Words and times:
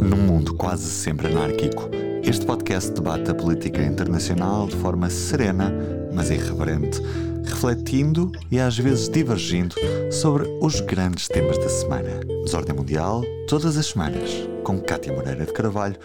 Num 0.00 0.16
mundo 0.16 0.54
quase 0.56 0.90
sempre 0.90 1.28
anárquico, 1.28 1.88
este 2.22 2.44
podcast 2.44 2.90
debate 2.90 3.30
a 3.30 3.34
política 3.34 3.82
internacional 3.82 4.66
de 4.66 4.76
forma 4.76 5.08
serena, 5.08 5.72
mas 6.12 6.30
irreverente, 6.30 7.00
refletindo 7.44 8.32
e 8.50 8.58
às 8.58 8.76
vezes 8.76 9.08
divergindo 9.08 9.74
sobre 10.10 10.48
os 10.60 10.80
grandes 10.80 11.28
temas 11.28 11.58
da 11.58 11.68
semana. 11.68 12.20
Desordem 12.44 12.74
Mundial, 12.74 13.22
todas 13.48 13.76
as 13.76 13.86
semanas, 13.86 14.30
com 14.64 14.80
Cátia 14.80 15.12
Moreira 15.12 15.46
de 15.46 15.52
Carvalho, 15.52 15.98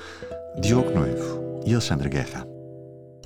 Diogo 0.62 0.92
Noivo 0.92 1.62
e 1.66 1.74
Alexandre 1.74 2.10
Guerra. 2.10 2.48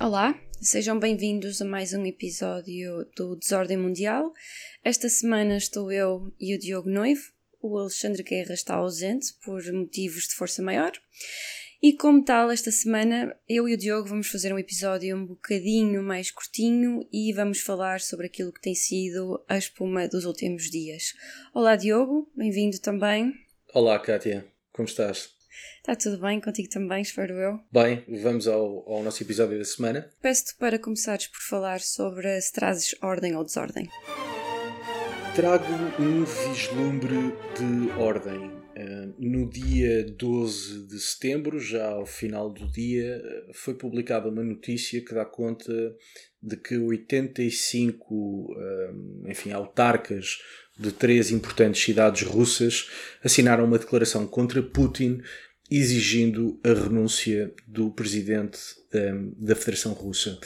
Olá, 0.00 0.34
sejam 0.60 0.98
bem-vindos 0.98 1.60
a 1.60 1.64
mais 1.64 1.92
um 1.92 2.04
episódio 2.06 3.06
do 3.16 3.36
Desordem 3.36 3.76
Mundial. 3.76 4.32
Esta 4.82 5.08
semana 5.08 5.56
estou 5.56 5.92
eu 5.92 6.32
e 6.40 6.54
o 6.54 6.58
Diogo 6.58 6.88
Noivo 6.88 7.33
o 7.64 7.78
Alexandre 7.78 8.22
Guerra 8.22 8.52
está 8.52 8.74
ausente 8.74 9.32
por 9.42 9.64
motivos 9.72 10.28
de 10.28 10.34
força 10.34 10.62
maior. 10.62 10.92
E 11.82 11.94
como 11.94 12.22
tal, 12.22 12.50
esta 12.50 12.70
semana 12.70 13.34
eu 13.48 13.66
e 13.66 13.74
o 13.74 13.76
Diogo 13.76 14.08
vamos 14.08 14.28
fazer 14.28 14.52
um 14.52 14.58
episódio 14.58 15.16
um 15.16 15.24
bocadinho 15.24 16.02
mais 16.02 16.30
curtinho 16.30 17.06
e 17.10 17.32
vamos 17.32 17.60
falar 17.60 18.02
sobre 18.02 18.26
aquilo 18.26 18.52
que 18.52 18.60
tem 18.60 18.74
sido 18.74 19.42
a 19.48 19.56
espuma 19.56 20.06
dos 20.06 20.26
últimos 20.26 20.70
dias. 20.70 21.14
Olá 21.54 21.74
Diogo, 21.74 22.30
bem-vindo 22.36 22.78
também. 22.78 23.32
Olá 23.72 23.98
Kátia, 23.98 24.46
como 24.70 24.86
estás? 24.86 25.30
Está 25.78 25.96
tudo 25.96 26.18
bem 26.18 26.40
contigo 26.40 26.68
também, 26.68 27.00
espero 27.00 27.32
eu. 27.34 27.60
Bem, 27.72 28.04
vamos 28.22 28.46
ao, 28.46 28.86
ao 28.90 29.02
nosso 29.02 29.22
episódio 29.22 29.58
da 29.58 29.64
semana. 29.64 30.10
Peço-te 30.20 30.54
para 30.56 30.78
começares 30.78 31.28
por 31.28 31.40
falar 31.40 31.80
sobre 31.80 32.40
se 32.42 32.52
trazes 32.52 32.94
ordem 33.02 33.34
ou 33.34 33.44
desordem. 33.44 33.88
Trago 35.34 35.64
um 35.98 36.24
vislumbre 36.24 37.34
de 37.58 37.90
ordem. 37.98 38.52
Uh, 38.76 39.14
no 39.18 39.50
dia 39.50 40.04
12 40.04 40.86
de 40.86 41.00
setembro, 41.00 41.58
já 41.58 41.88
ao 41.88 42.06
final 42.06 42.48
do 42.48 42.70
dia, 42.70 43.20
uh, 43.20 43.52
foi 43.52 43.74
publicada 43.74 44.28
uma 44.28 44.44
notícia 44.44 45.04
que 45.04 45.12
dá 45.12 45.24
conta 45.24 45.72
de 46.40 46.56
que 46.56 46.76
85 46.76 48.14
uh, 48.14 49.28
enfim, 49.28 49.50
autarcas 49.50 50.38
de 50.78 50.92
três 50.92 51.32
importantes 51.32 51.82
cidades 51.82 52.22
russas 52.22 52.88
assinaram 53.20 53.64
uma 53.64 53.78
declaração 53.78 54.28
contra 54.28 54.62
Putin 54.62 55.20
exigindo 55.68 56.60
a 56.62 56.68
renúncia 56.68 57.52
do 57.66 57.90
presidente 57.90 58.58
da 59.36 59.56
Federação 59.56 59.94
Russa. 59.94 60.38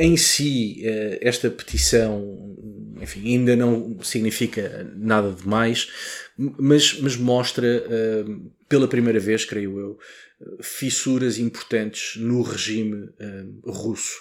Em 0.00 0.16
si, 0.16 0.80
eh, 0.86 1.18
esta 1.20 1.50
petição, 1.50 2.56
enfim, 3.02 3.32
ainda 3.32 3.56
não 3.56 3.98
significa 4.00 4.88
nada 4.96 5.32
de 5.32 5.44
mais, 5.44 5.90
mas, 6.36 7.00
mas 7.00 7.16
mostra, 7.16 7.66
eh, 7.66 8.24
pela 8.68 8.86
primeira 8.86 9.18
vez, 9.18 9.44
creio 9.44 9.76
eu, 9.76 9.98
fissuras 10.62 11.36
importantes 11.36 12.14
no 12.14 12.42
regime 12.42 13.08
eh, 13.18 13.44
russo. 13.66 14.20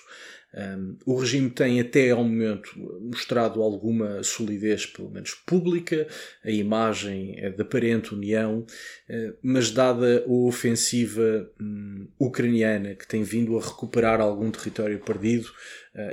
Um, 0.55 0.97
o 1.05 1.19
regime 1.19 1.49
tem 1.49 1.79
até 1.79 2.09
ao 2.11 2.23
momento 2.23 2.71
mostrado 3.01 3.61
alguma 3.61 4.23
solidez, 4.23 4.85
pelo 4.85 5.11
menos 5.11 5.33
pública, 5.45 6.07
a 6.43 6.49
imagem 6.49 7.35
é 7.37 7.49
de 7.49 7.61
aparente 7.61 8.15
união, 8.15 8.59
uh, 8.59 9.37
mas 9.41 9.71
dada 9.71 10.23
a 10.25 10.31
ofensiva 10.31 11.51
um, 11.61 12.07
ucraniana 12.17 12.95
que 12.95 13.07
tem 13.07 13.23
vindo 13.23 13.57
a 13.57 13.61
recuperar 13.61 14.21
algum 14.21 14.49
território 14.49 14.99
perdido 14.99 15.51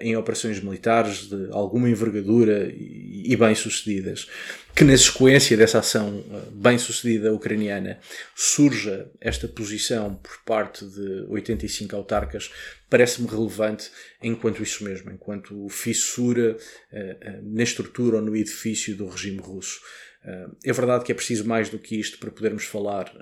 em 0.01 0.17
operações 0.17 0.61
militares 0.61 1.29
de 1.29 1.49
alguma 1.51 1.91
envergadura 1.91 2.73
e, 2.75 3.37
bem-sucedidas, 3.37 4.29
que 4.75 4.83
na 4.83 4.97
sequência 4.97 5.57
dessa 5.57 5.79
ação 5.79 6.19
uh, 6.19 6.51
bem-sucedida 6.51 7.33
ucraniana 7.33 7.99
surja 8.35 9.11
esta 9.21 9.47
posição 9.47 10.15
por 10.17 10.39
parte 10.45 10.85
de 10.87 11.25
85 11.29 11.95
autarcas 11.95 12.51
parece-me 12.89 13.29
relevante 13.29 13.91
enquanto 14.23 14.63
isso 14.63 14.85
mesmo, 14.85 15.11
enquanto 15.11 15.69
fissura 15.69 16.57
uh, 16.57 17.41
na 17.43 17.63
estrutura 17.63 18.17
ou 18.17 18.23
no 18.23 18.35
edifício 18.35 18.97
do 18.97 19.07
regime 19.07 19.39
russo. 19.39 19.81
É 20.65 20.73
verdade 20.73 21.05
que 21.05 21.13
é 21.13 21.15
preciso 21.15 21.47
mais 21.47 21.69
do 21.69 21.79
que 21.79 22.01
isto 22.01 22.17
para 22.17 22.31
podermos 22.31 22.65
falar 22.65 23.13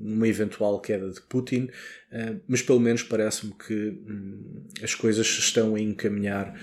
numa 0.00 0.26
eventual 0.26 0.80
queda 0.80 1.10
de 1.10 1.20
Putin, 1.20 1.68
mas 2.48 2.60
pelo 2.60 2.80
menos 2.80 3.02
parece-me 3.02 3.52
que 3.52 4.00
um, 4.08 4.64
as 4.82 4.94
coisas 4.94 5.26
estão 5.26 5.74
a 5.74 5.80
encaminhar 5.80 6.54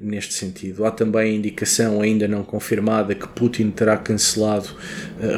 neste 0.00 0.34
sentido. 0.34 0.84
Há 0.84 0.90
também 0.90 1.32
a 1.32 1.34
indicação 1.34 2.02
ainda 2.02 2.28
não 2.28 2.42
confirmada 2.44 3.14
que 3.14 3.26
Putin 3.28 3.70
terá 3.70 3.96
cancelado 3.96 4.68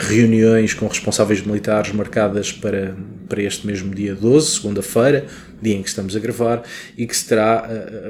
reuniões 0.08 0.74
com 0.74 0.88
responsáveis 0.88 1.42
militares 1.42 1.92
marcadas 1.92 2.50
para, 2.50 2.96
para 3.28 3.42
este 3.42 3.66
mesmo 3.66 3.94
dia 3.94 4.14
12, 4.14 4.50
segunda-feira, 4.52 5.26
dia 5.60 5.76
em 5.76 5.82
que 5.82 5.88
estamos 5.88 6.16
a 6.16 6.18
gravar, 6.18 6.64
e 6.96 7.06
que 7.06 7.16
se 7.16 7.28
terá 7.28 7.68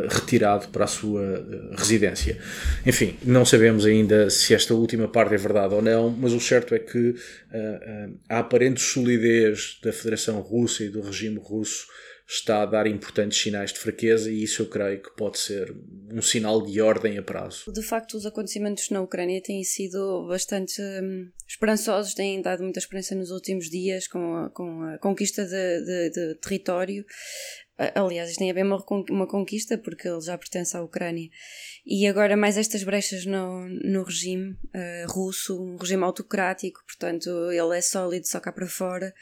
retirado 0.09 0.69
para 0.69 0.85
a 0.85 0.87
sua 0.87 1.45
residência. 1.77 2.39
Enfim, 2.87 3.17
não 3.25 3.45
sabemos 3.45 3.85
ainda 3.85 4.31
se 4.31 4.55
esta 4.55 4.73
última 4.73 5.09
parte 5.09 5.35
é 5.35 5.39
verdade 5.39 5.75
ou 5.75 5.83
não, 5.83 6.09
mas 6.09 6.33
o 6.33 6.41
certo 6.41 6.75
é 6.75 6.79
que 6.79 7.15
a 8.27 8.39
aparente 8.39 8.81
solidez 8.81 9.79
da 9.83 9.93
Federação 9.93 10.41
Russa 10.41 10.85
e 10.85 10.89
do 10.89 11.03
regime 11.03 11.32
russo 11.41 11.87
está 12.29 12.63
a 12.63 12.67
dar 12.67 12.87
importantes 12.87 13.41
sinais 13.41 13.73
de 13.73 13.79
fraqueza 13.79 14.31
e 14.31 14.43
isso 14.43 14.63
eu 14.63 14.67
creio 14.67 15.03
que 15.03 15.15
pode 15.17 15.39
ser 15.39 15.75
um 16.11 16.23
sinal 16.23 16.63
de 16.63 16.81
ordem 16.81 17.19
a 17.19 17.23
prazo. 17.23 17.71
De 17.73 17.83
facto, 17.83 18.15
os 18.17 18.25
acontecimentos 18.25 18.89
na 18.91 19.01
Ucrânia 19.01 19.43
têm 19.43 19.63
sido 19.65 20.27
bastante 20.29 20.81
hum, 20.81 21.31
esperançosos, 21.47 22.15
têm 22.15 22.41
dado 22.41 22.63
muita 22.63 22.79
esperança 22.79 23.15
nos 23.15 23.31
últimos 23.31 23.69
dias 23.69 24.07
com 24.07 24.37
a, 24.37 24.51
com 24.51 24.83
a 24.83 24.99
conquista 24.99 25.45
de, 25.45 25.85
de, 25.85 26.11
de 26.11 26.35
território. 26.37 27.05
Aliás, 27.95 28.31
isto 28.31 28.39
tem 28.39 28.51
a 28.51 28.55
ver 28.55 28.65
uma 28.65 29.27
conquista 29.27 29.77
porque 29.77 30.07
ele 30.07 30.21
já 30.21 30.39
pertence 30.39 30.77
à 30.77 30.83
Ucrânia. 30.83 31.29
E 31.85 32.07
agora 32.07 32.37
mais 32.37 32.57
estas 32.57 32.85
brechas 32.85 33.27
no, 33.27 33.67
no 33.69 34.05
regime 34.05 34.53
uh, 34.53 35.11
russo, 35.11 35.61
um 35.61 35.77
regime 35.77 36.05
autocrático, 36.05 36.81
portanto 36.87 37.29
ele 37.51 37.77
é 37.77 37.81
sólido 37.81 38.29
só 38.29 38.39
cá 38.39 38.53
para 38.53 38.69
fora, 38.69 39.13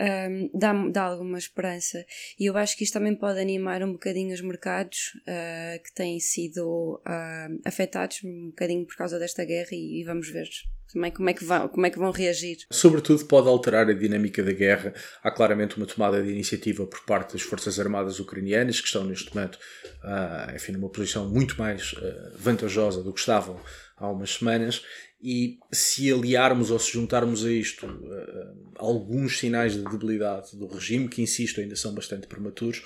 um, 0.00 0.50
dá, 0.54 0.72
dá 0.88 1.02
alguma 1.02 1.38
esperança. 1.38 2.04
E 2.38 2.46
eu 2.46 2.56
acho 2.56 2.76
que 2.76 2.84
isto 2.84 2.94
também 2.94 3.14
pode 3.14 3.40
animar 3.40 3.82
um 3.82 3.92
bocadinho 3.92 4.34
os 4.34 4.40
mercados 4.40 5.12
uh, 5.22 5.82
que 5.82 5.92
têm 5.94 6.20
sido 6.20 7.00
uh, 7.06 7.60
afetados 7.64 8.20
um 8.24 8.46
bocadinho 8.46 8.86
por 8.86 8.96
causa 8.96 9.18
desta 9.18 9.44
guerra 9.44 9.70
e, 9.72 10.00
e 10.00 10.04
vamos 10.04 10.28
ver 10.30 10.48
também 10.92 11.10
como 11.10 11.28
é, 11.28 11.34
que 11.34 11.44
vão, 11.44 11.68
como 11.68 11.86
é 11.86 11.90
que 11.90 11.98
vão 11.98 12.10
reagir. 12.10 12.58
Sobretudo 12.70 13.24
pode 13.26 13.48
alterar 13.48 13.88
a 13.88 13.92
dinâmica 13.92 14.42
da 14.42 14.52
guerra. 14.52 14.94
Há 15.22 15.30
claramente 15.30 15.76
uma 15.76 15.86
tomada 15.86 16.22
de 16.22 16.30
iniciativa 16.30 16.86
por 16.86 17.04
parte 17.04 17.32
das 17.32 17.42
Forças 17.42 17.78
Armadas 17.78 18.20
ucranianas, 18.20 18.80
que 18.80 18.86
estão 18.86 19.04
neste 19.04 19.34
momento 19.34 19.56
uh, 19.56 20.54
enfim, 20.54 20.72
numa 20.72 20.88
posição 20.88 21.28
muito 21.28 21.58
mais 21.58 21.92
uh, 21.92 22.32
vantajosa 22.38 23.02
do 23.02 23.12
que 23.12 23.20
estavam 23.20 23.60
há 23.96 24.10
umas 24.10 24.34
semanas. 24.34 24.82
E 25.20 25.58
se 25.72 26.12
aliarmos 26.12 26.70
ou 26.70 26.78
se 26.78 26.92
juntarmos 26.92 27.44
a 27.44 27.50
isto 27.50 27.86
uh, 27.86 28.72
alguns 28.76 29.38
sinais 29.38 29.72
de 29.72 29.82
debilidade 29.82 30.54
do 30.56 30.66
regime, 30.66 31.08
que 31.08 31.22
insisto, 31.22 31.60
ainda 31.60 31.74
são 31.74 31.94
bastante 31.94 32.26
prematuros, 32.26 32.84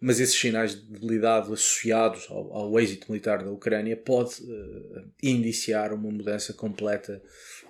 mas 0.00 0.20
esses 0.20 0.38
sinais 0.38 0.74
de 0.74 0.82
debilidade 0.82 1.52
associados 1.52 2.26
ao, 2.28 2.52
ao 2.52 2.80
êxito 2.80 3.10
militar 3.10 3.42
da 3.44 3.50
Ucrânia 3.50 3.96
pode 3.96 4.42
uh, 4.42 5.04
indiciar 5.22 5.92
uma 5.92 6.10
mudança 6.10 6.52
completa 6.52 7.22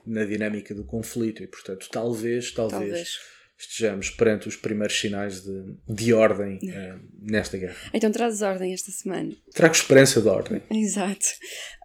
na 0.07 0.25
dinâmica 0.25 0.75
do 0.75 0.85
conflito 0.85 1.43
e, 1.43 1.47
portanto, 1.47 1.87
talvez, 1.91 2.51
talvez, 2.51 2.81
talvez. 2.81 3.19
estejamos 3.59 4.09
perante 4.11 4.49
os 4.49 4.57
primeiros 4.57 4.99
sinais 4.99 5.43
de, 5.43 5.77
de 5.87 6.15
ordem 6.15 6.57
uh, 6.57 7.01
nesta 7.21 7.59
guerra. 7.59 7.77
Então 7.93 8.11
trazes 8.11 8.41
ordem 8.41 8.73
esta 8.73 8.91
semana. 8.91 9.37
Trago 9.53 9.75
esperança 9.75 10.21
de 10.21 10.29
ordem. 10.29 10.63
Exato. 10.71 11.27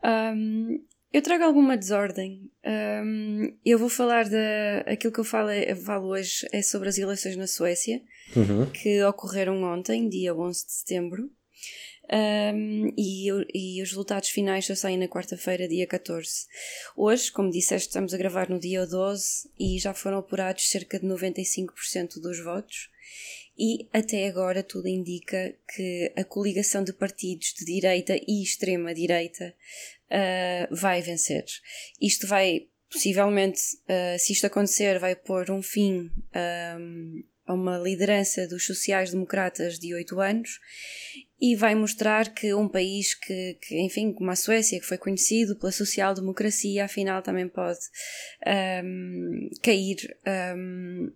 Um, 0.03 0.81
eu 1.13 1.22
trago 1.22 1.44
alguma 1.44 1.78
desordem. 1.78 2.50
Um, 2.66 3.56
eu 3.63 3.78
vou 3.78 3.88
falar 3.88 4.28
da. 4.28 4.79
Aquilo 4.88 5.13
que 5.13 5.19
eu 5.19 5.24
falo, 5.24 5.51
eu 5.51 5.75
falo 5.75 6.07
hoje 6.07 6.48
é 6.51 6.62
sobre 6.63 6.89
as 6.89 6.98
eleições 6.98 7.38
na 7.38 7.45
Suécia, 7.45 8.01
uhum. 8.36 8.65
que 8.71 9.04
ocorreram 9.04 9.62
ontem, 9.63 10.10
dia 10.10 10.33
11 10.36 10.65
de 10.65 10.71
setembro. 10.71 11.30
Um, 12.11 12.94
e, 12.97 13.29
e, 13.53 13.81
os 13.81 13.89
resultados 13.89 14.29
finais 14.29 14.65
só 14.65 14.75
saem 14.75 14.97
na 14.97 15.07
quarta-feira, 15.07 15.67
dia 15.67 15.88
14. 15.88 16.47
Hoje, 16.97 17.31
como 17.31 17.50
disseste, 17.50 17.88
estamos 17.88 18.13
a 18.13 18.17
gravar 18.17 18.50
no 18.50 18.59
dia 18.59 18.85
12 18.85 19.50
e 19.57 19.79
já 19.79 19.94
foram 19.94 20.17
apurados 20.17 20.69
cerca 20.69 21.00
de 21.00 21.05
95% 21.05 22.19
dos 22.21 22.44
votos. 22.44 22.89
E 23.57 23.88
até 23.94 24.27
agora 24.27 24.63
tudo 24.63 24.88
indica 24.88 25.55
que 25.73 26.11
a 26.15 26.23
coligação 26.23 26.83
de 26.83 26.91
partidos 26.91 27.53
de 27.53 27.65
direita 27.65 28.19
e 28.27 28.41
extrema-direita 28.41 29.53
uh, 30.09 30.75
vai 30.75 31.01
vencer. 31.01 31.45
Isto 32.01 32.27
vai, 32.27 32.67
possivelmente, 32.91 33.61
uh, 33.83 34.19
se 34.19 34.33
isto 34.33 34.47
acontecer, 34.47 35.00
vai 35.00 35.15
pôr 35.15 35.51
um 35.51 35.61
fim 35.61 36.11
um, 36.79 37.23
a 37.45 37.53
uma 37.53 37.77
liderança 37.77 38.47
dos 38.47 38.65
sociais-democratas 38.65 39.77
de 39.77 39.94
oito 39.94 40.19
anos 40.19 40.59
e 41.39 41.56
vai 41.56 41.75
mostrar 41.75 42.33
que 42.33 42.53
um 42.53 42.68
país 42.68 43.13
que, 43.13 43.57
que, 43.62 43.80
enfim, 43.81 44.13
como 44.13 44.31
a 44.31 44.35
Suécia, 44.35 44.80
que 44.80 44.85
foi 44.85 44.97
conhecido 44.97 45.57
pela 45.57 45.71
social-democracia, 45.71 46.85
afinal 46.85 47.21
também 47.21 47.47
pode 47.47 47.80
um, 48.83 49.50
cair 49.62 49.97
um, 50.56 51.12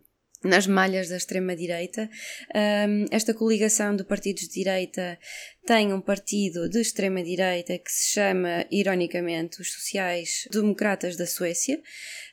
nas 0.47 0.65
malhas 0.65 1.09
da 1.09 1.17
extrema-direita. 1.17 2.09
Um, 2.55 3.05
esta 3.11 3.33
coligação 3.33 3.95
de 3.95 4.03
partidos 4.03 4.44
de 4.44 4.53
direita 4.53 5.19
tem 5.65 5.94
um 5.94 6.01
partido 6.01 6.69
de 6.69 6.79
extrema-direita 6.79 7.77
que 7.77 7.91
se 7.91 8.13
chama, 8.13 8.65
ironicamente, 8.71 9.61
os 9.61 9.71
Sociais-Democratas 9.73 11.17
da 11.17 11.27
Suécia. 11.27 11.81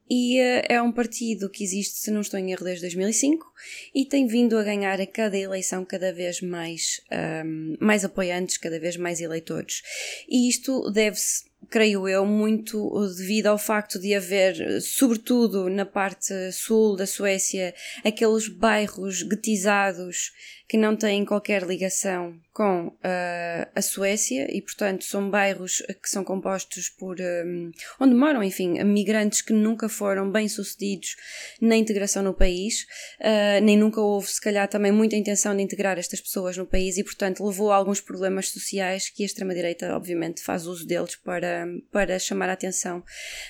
E 0.08 0.38
uh, 0.38 0.62
é 0.68 0.82
um 0.82 0.92
partido 0.92 1.50
que 1.50 1.64
existe, 1.64 1.98
se 1.98 2.10
não 2.10 2.20
estou 2.20 2.38
em 2.38 2.52
erro, 2.52 2.64
desde 2.64 2.82
2005 2.82 3.46
e 3.94 4.04
tem 4.04 4.26
vindo 4.26 4.56
a 4.58 4.62
ganhar 4.62 5.00
a 5.00 5.06
cada 5.06 5.36
eleição 5.36 5.84
cada 5.84 6.12
vez 6.12 6.40
mais, 6.42 7.00
um, 7.44 7.76
mais 7.80 8.04
apoiantes, 8.04 8.58
cada 8.58 8.78
vez 8.78 8.96
mais 8.96 9.20
eleitores. 9.20 9.82
E 10.28 10.48
isto 10.48 10.90
deve-se 10.90 11.44
creio 11.70 12.08
eu, 12.08 12.24
muito 12.26 12.90
devido 13.16 13.46
ao 13.46 13.58
facto 13.58 13.98
de 13.98 14.14
haver, 14.14 14.80
sobretudo 14.80 15.68
na 15.68 15.86
parte 15.86 16.52
sul 16.52 16.96
da 16.96 17.06
Suécia, 17.06 17.74
aqueles 18.04 18.48
bairros 18.48 19.22
guetizados 19.22 20.32
que 20.66 20.78
não 20.78 20.96
têm 20.96 21.24
qualquer 21.24 21.62
ligação 21.62 22.40
com 22.52 22.86
uh, 22.86 23.70
a 23.74 23.82
Suécia 23.82 24.46
e, 24.50 24.62
portanto, 24.62 25.04
são 25.04 25.28
bairros 25.28 25.82
que 26.02 26.08
são 26.08 26.24
compostos 26.24 26.88
por 26.88 27.16
um, 27.20 27.70
onde 28.00 28.14
moram, 28.14 28.42
enfim, 28.42 28.82
migrantes 28.84 29.42
que 29.42 29.52
nunca 29.52 29.88
foram 29.88 30.30
bem 30.30 30.48
sucedidos 30.48 31.16
na 31.60 31.76
integração 31.76 32.22
no 32.22 32.32
país, 32.32 32.86
uh, 33.20 33.62
nem 33.62 33.76
nunca 33.76 34.00
houve, 34.00 34.28
se 34.28 34.40
calhar, 34.40 34.66
também 34.68 34.92
muita 34.92 35.16
intenção 35.16 35.54
de 35.54 35.62
integrar 35.62 35.98
estas 35.98 36.20
pessoas 36.20 36.56
no 36.56 36.64
país 36.64 36.96
e, 36.96 37.04
portanto, 37.04 37.44
levou 37.44 37.70
a 37.70 37.76
alguns 37.76 38.00
problemas 38.00 38.48
sociais 38.48 39.10
que 39.10 39.22
a 39.22 39.26
extrema-direita, 39.26 39.94
obviamente, 39.94 40.42
faz 40.42 40.66
uso 40.66 40.86
deles 40.86 41.16
para, 41.16 41.53
para 41.90 42.18
chamar 42.18 42.48
a 42.48 42.52
atenção 42.52 43.02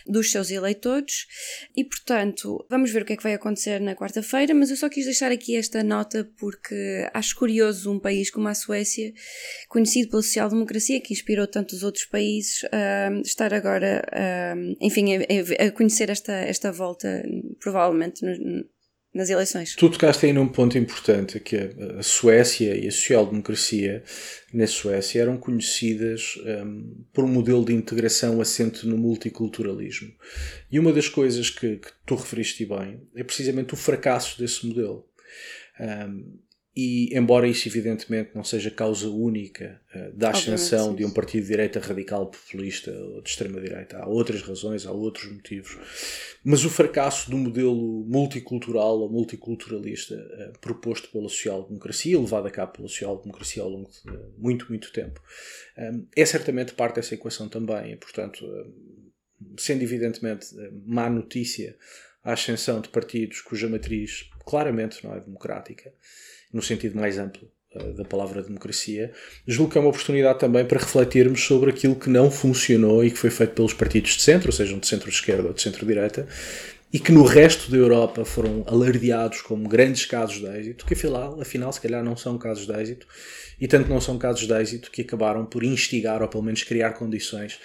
dos 0.06 0.30
seus 0.30 0.50
eleitores. 0.50 1.26
E, 1.76 1.84
portanto, 1.84 2.64
vamos 2.68 2.90
ver 2.90 3.02
o 3.02 3.04
que 3.04 3.12
é 3.12 3.16
que 3.16 3.22
vai 3.22 3.34
acontecer 3.34 3.80
na 3.80 3.94
quarta-feira, 3.94 4.54
mas 4.54 4.70
eu 4.70 4.76
só 4.76 4.88
quis 4.88 5.04
deixar 5.04 5.30
aqui 5.30 5.56
esta 5.56 5.82
nota 5.82 6.28
porque 6.38 7.08
acho 7.12 7.36
curioso 7.36 7.92
um 7.92 7.98
país 7.98 8.30
como 8.30 8.48
a 8.48 8.54
Suécia, 8.54 9.12
conhecido 9.68 10.10
pela 10.10 10.22
social-democracia, 10.22 11.00
que 11.00 11.12
inspirou 11.12 11.46
tantos 11.46 11.82
outros 11.82 12.04
países, 12.04 12.62
uh, 12.64 13.20
estar 13.22 13.52
agora, 13.52 14.02
uh, 14.12 14.76
enfim, 14.80 15.16
a, 15.16 15.66
a, 15.66 15.70
conhecer 15.70 16.10
esta, 16.10 16.32
esta 16.32 16.72
volta, 16.72 17.22
provavelmente, 17.60 18.24
no, 18.24 18.64
nas 19.14 19.31
eleições. 19.31 19.76
Tu 19.76 19.88
tocaste 19.88 20.26
aí 20.26 20.32
num 20.32 20.49
ponto 20.49 20.76
importante, 20.76 21.38
que 21.38 21.56
a 21.99 22.02
Suécia 22.02 22.76
e 22.76 22.88
a 22.88 22.90
social-democracia 22.90 24.02
na 24.52 24.66
Suécia 24.66 25.22
eram 25.22 25.37
conhecidas 25.37 26.37
um, 26.44 27.05
por 27.12 27.25
um 27.25 27.28
modelo 27.28 27.64
de 27.64 27.72
integração 27.72 28.40
assente 28.40 28.87
no 28.87 28.99
multiculturalismo. 28.99 30.12
E 30.70 30.81
uma 30.81 30.93
das 30.93 31.08
coisas 31.08 31.49
que, 31.49 31.76
que 31.76 31.93
tu 32.05 32.16
referiste 32.16 32.66
bem 32.66 33.00
é 33.14 33.22
precisamente 33.22 33.72
o 33.75 33.76
fracasso 33.76 34.38
desse 34.38 34.66
modelo. 34.66 35.06
Um, 35.81 36.38
e, 36.76 37.17
embora 37.17 37.47
isso 37.47 37.69
evidentemente 37.69 38.31
não 38.35 38.43
seja 38.43 38.69
causa 38.69 39.09
única 39.09 39.81
uh, 39.94 40.12
da 40.17 40.31
ascensão 40.31 40.93
de 40.93 41.05
um 41.05 41.11
partido 41.11 41.43
de 41.43 41.50
direita 41.50 41.79
radical 41.79 42.26
populista 42.26 42.91
ou 42.91 43.23
de 43.23 43.31
extrema-direita, 43.31 43.99
há 43.99 44.09
outras 44.09 44.43
razões, 44.43 44.85
há 44.85 44.91
outros 44.91 45.31
motivos, 45.31 45.79
mas 46.43 46.65
o 46.65 46.71
fracasso 46.71 47.31
do 47.31 47.37
modelo 47.37 48.05
multicultural 48.09 48.99
ou 48.99 49.09
multiculturalista 49.09 50.17
uh, 50.17 50.59
proposto 50.59 51.09
pela 51.12 51.29
social-democracia, 51.29 52.19
levado 52.19 52.47
a 52.49 52.50
cabo 52.50 52.73
pela 52.73 52.88
social-democracia 52.88 53.62
ao 53.62 53.69
longo 53.69 53.91
de 53.91 54.11
uh, 54.11 54.35
muito, 54.37 54.67
muito 54.69 54.93
tempo, 54.93 55.23
um, 55.79 56.06
é 56.17 56.26
certamente 56.26 56.75
parte 56.75 56.97
dessa 56.97 57.15
equação 57.15 57.49
também. 57.49 57.93
E, 57.93 57.97
portanto, 57.97 58.44
sendo 59.56 59.82
evidentemente 59.82 60.49
má 60.85 61.09
notícia 61.09 61.76
a 62.25 62.32
ascensão 62.32 62.81
de 62.81 62.88
partidos 62.88 63.41
cuja 63.43 63.69
matriz 63.69 64.29
claramente 64.44 65.05
não 65.05 65.15
é 65.15 65.21
democrática, 65.21 65.93
no 66.54 66.62
sentido 66.62 66.96
mais 66.96 67.18
amplo 67.18 67.50
uh, 67.74 67.92
da 67.92 68.04
palavra 68.04 68.42
democracia, 68.42 69.12
julgo 69.46 69.72
que 69.72 69.78
é 69.78 69.80
uma 69.80 69.90
oportunidade 69.90 70.38
também 70.38 70.64
para 70.64 70.78
refletirmos 70.78 71.44
sobre 71.44 71.70
aquilo 71.70 71.96
que 71.96 72.08
não 72.08 72.30
funcionou 72.30 73.04
e 73.04 73.10
que 73.10 73.18
foi 73.18 73.30
feito 73.30 73.54
pelos 73.54 73.74
partidos 73.74 74.12
de 74.12 74.22
centro, 74.22 74.48
ou 74.48 74.52
seja, 74.52 74.74
de 74.76 74.86
centro-esquerda 74.86 75.48
ou 75.48 75.52
de 75.52 75.60
centro-direita, 75.60 76.26
e 76.92 76.98
que 77.00 77.10
no 77.10 77.24
resto 77.24 77.70
da 77.72 77.76
Europa 77.76 78.24
foram 78.24 78.64
alardeados 78.68 79.42
como 79.42 79.68
grandes 79.68 80.06
casos 80.06 80.38
de 80.38 80.46
êxito, 80.46 80.86
que 80.86 80.94
afinal, 80.94 81.40
afinal 81.40 81.72
se 81.72 81.80
calhar 81.80 82.04
não 82.04 82.16
são 82.16 82.38
casos 82.38 82.66
de 82.66 82.72
êxito, 82.72 83.06
e 83.60 83.66
tanto 83.66 83.88
não 83.88 84.00
são 84.00 84.16
casos 84.16 84.46
de 84.46 84.54
êxito 84.54 84.90
que 84.92 85.02
acabaram 85.02 85.44
por 85.44 85.64
instigar 85.64 86.22
ou 86.22 86.28
pelo 86.28 86.44
menos 86.44 86.62
criar 86.62 86.92
condições 86.92 87.58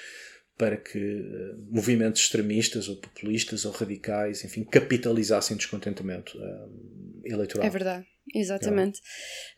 para 0.59 0.75
que 0.75 0.99
uh, 0.99 1.57
movimentos 1.71 2.23
extremistas 2.23 2.89
ou 2.89 2.97
populistas 2.97 3.63
ou 3.63 3.71
radicais, 3.71 4.43
enfim, 4.43 4.65
capitalizassem 4.65 5.55
descontentamento 5.55 6.37
uh, 6.37 7.21
eleitoral. 7.23 7.65
É 7.65 7.69
verdade. 7.69 8.05
Exatamente. 8.35 8.99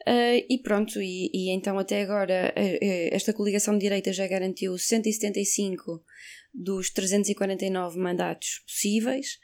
Uh, 0.07 0.45
e 0.47 0.61
pronto, 0.61 1.01
e, 1.01 1.31
e, 1.33 1.49
então 1.49 1.79
até 1.79 2.03
agora 2.03 2.53
esta 3.11 3.33
coligação 3.33 3.73
de 3.73 3.81
direita 3.81 4.13
já 4.13 4.27
garantiu 4.27 4.77
175 4.77 6.03
dos 6.53 6.91
349 6.91 7.97
mandatos 7.97 8.61
possíveis. 8.67 9.39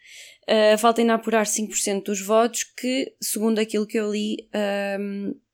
Uh, 0.48 0.78
falta 0.78 1.02
ainda 1.02 1.16
apurar 1.16 1.46
5% 1.46 2.04
dos 2.04 2.22
votos 2.22 2.64
que, 2.64 3.16
segundo 3.20 3.60
aquilo 3.60 3.88
que 3.88 3.98
eu 3.98 4.12
li, 4.12 4.48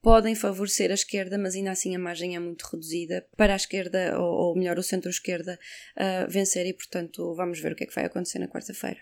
podem 0.04 0.36
favorecer 0.36 0.92
a 0.92 0.94
esquerda, 0.94 1.38
mas 1.38 1.56
ainda 1.56 1.72
assim 1.72 1.96
a 1.96 2.00
margem 2.00 2.36
é 2.36 2.40
muito 2.40 2.64
reduzida 2.64 3.26
para 3.38 3.54
a 3.54 3.56
esquerda, 3.56 4.20
ou, 4.20 4.50
ou 4.50 4.56
melhor, 4.56 4.78
o 4.78 4.84
centro-esquerda, 4.84 5.58
uh, 5.98 6.30
vencer 6.30 6.68
e, 6.68 6.74
portanto, 6.74 7.34
vamos 7.34 7.60
ver 7.62 7.72
o 7.72 7.76
que 7.76 7.86
é 7.86 7.88
que 7.88 7.96
vai 7.96 8.06
acontecer 8.06 8.38
na 8.38 8.50
quarta-feira. 8.50 9.00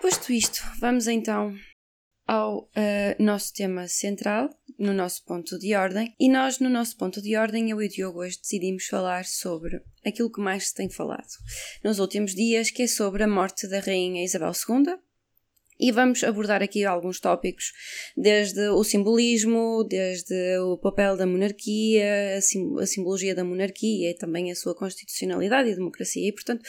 Posto 0.00 0.32
isto, 0.32 0.62
vamos 0.80 1.06
então 1.06 1.54
ao 2.26 2.64
uh, 2.64 3.22
nosso 3.22 3.52
tema 3.52 3.86
central, 3.88 4.50
no 4.78 4.94
nosso 4.94 5.24
ponto 5.24 5.58
de 5.58 5.74
ordem. 5.74 6.14
E 6.18 6.30
nós, 6.30 6.60
no 6.60 6.70
nosso 6.70 6.96
ponto 6.96 7.20
de 7.20 7.36
ordem, 7.36 7.70
eu 7.70 7.82
e 7.82 7.86
o 7.86 7.88
Diogo 7.88 8.20
hoje 8.20 8.38
decidimos 8.38 8.86
falar 8.86 9.26
sobre 9.26 9.82
aquilo 10.04 10.32
que 10.32 10.40
mais 10.40 10.68
se 10.68 10.74
tem 10.74 10.88
falado 10.88 11.28
nos 11.84 11.98
últimos 11.98 12.34
dias, 12.34 12.70
que 12.70 12.82
é 12.82 12.86
sobre 12.86 13.22
a 13.22 13.28
morte 13.28 13.66
da 13.68 13.80
Rainha 13.80 14.24
Isabel 14.24 14.52
II. 14.52 14.98
E 15.80 15.92
vamos 15.92 16.24
abordar 16.24 16.60
aqui 16.60 16.84
alguns 16.84 17.20
tópicos, 17.20 17.72
desde 18.16 18.68
o 18.70 18.82
simbolismo, 18.82 19.86
desde 19.88 20.58
o 20.58 20.76
papel 20.76 21.16
da 21.16 21.24
monarquia, 21.24 22.36
a, 22.36 22.40
sim, 22.40 22.74
a 22.80 22.86
simbologia 22.86 23.32
da 23.32 23.44
monarquia 23.44 24.10
e 24.10 24.14
também 24.14 24.50
a 24.50 24.56
sua 24.56 24.74
constitucionalidade 24.74 25.70
e 25.70 25.76
democracia. 25.76 26.28
E, 26.28 26.32
portanto, 26.32 26.62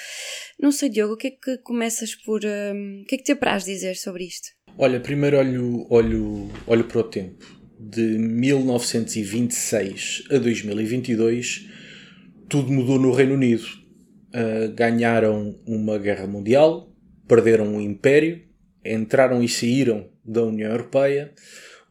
não 0.59 0.71
sei, 0.71 0.89
Diogo, 0.89 1.15
o 1.15 1.17
que 1.17 1.25
é 1.27 1.31
que 1.31 1.57
começas 1.59 2.13
por. 2.13 2.41
Um, 2.45 3.01
o 3.01 3.05
que 3.05 3.15
é 3.15 3.17
que 3.17 3.23
te 3.23 3.31
apraz 3.31 3.65
dizer 3.65 3.95
sobre 3.95 4.25
isto? 4.25 4.49
Olha, 4.77 4.99
primeiro 4.99 5.37
olho, 5.37 5.87
olho, 5.89 6.47
olho 6.67 6.83
para 6.83 6.99
o 6.99 7.03
tempo. 7.03 7.57
De 7.79 8.01
1926 8.01 10.25
a 10.29 10.37
2022, 10.37 11.67
tudo 12.47 12.71
mudou 12.71 12.99
no 12.99 13.11
Reino 13.11 13.33
Unido. 13.33 13.65
Uh, 14.29 14.71
ganharam 14.75 15.59
uma 15.65 15.97
guerra 15.97 16.27
mundial, 16.27 16.95
perderam 17.27 17.65
um 17.65 17.81
império, 17.81 18.47
entraram 18.83 19.43
e 19.43 19.49
saíram 19.49 20.09
da 20.23 20.43
União 20.43 20.71
Europeia. 20.71 21.33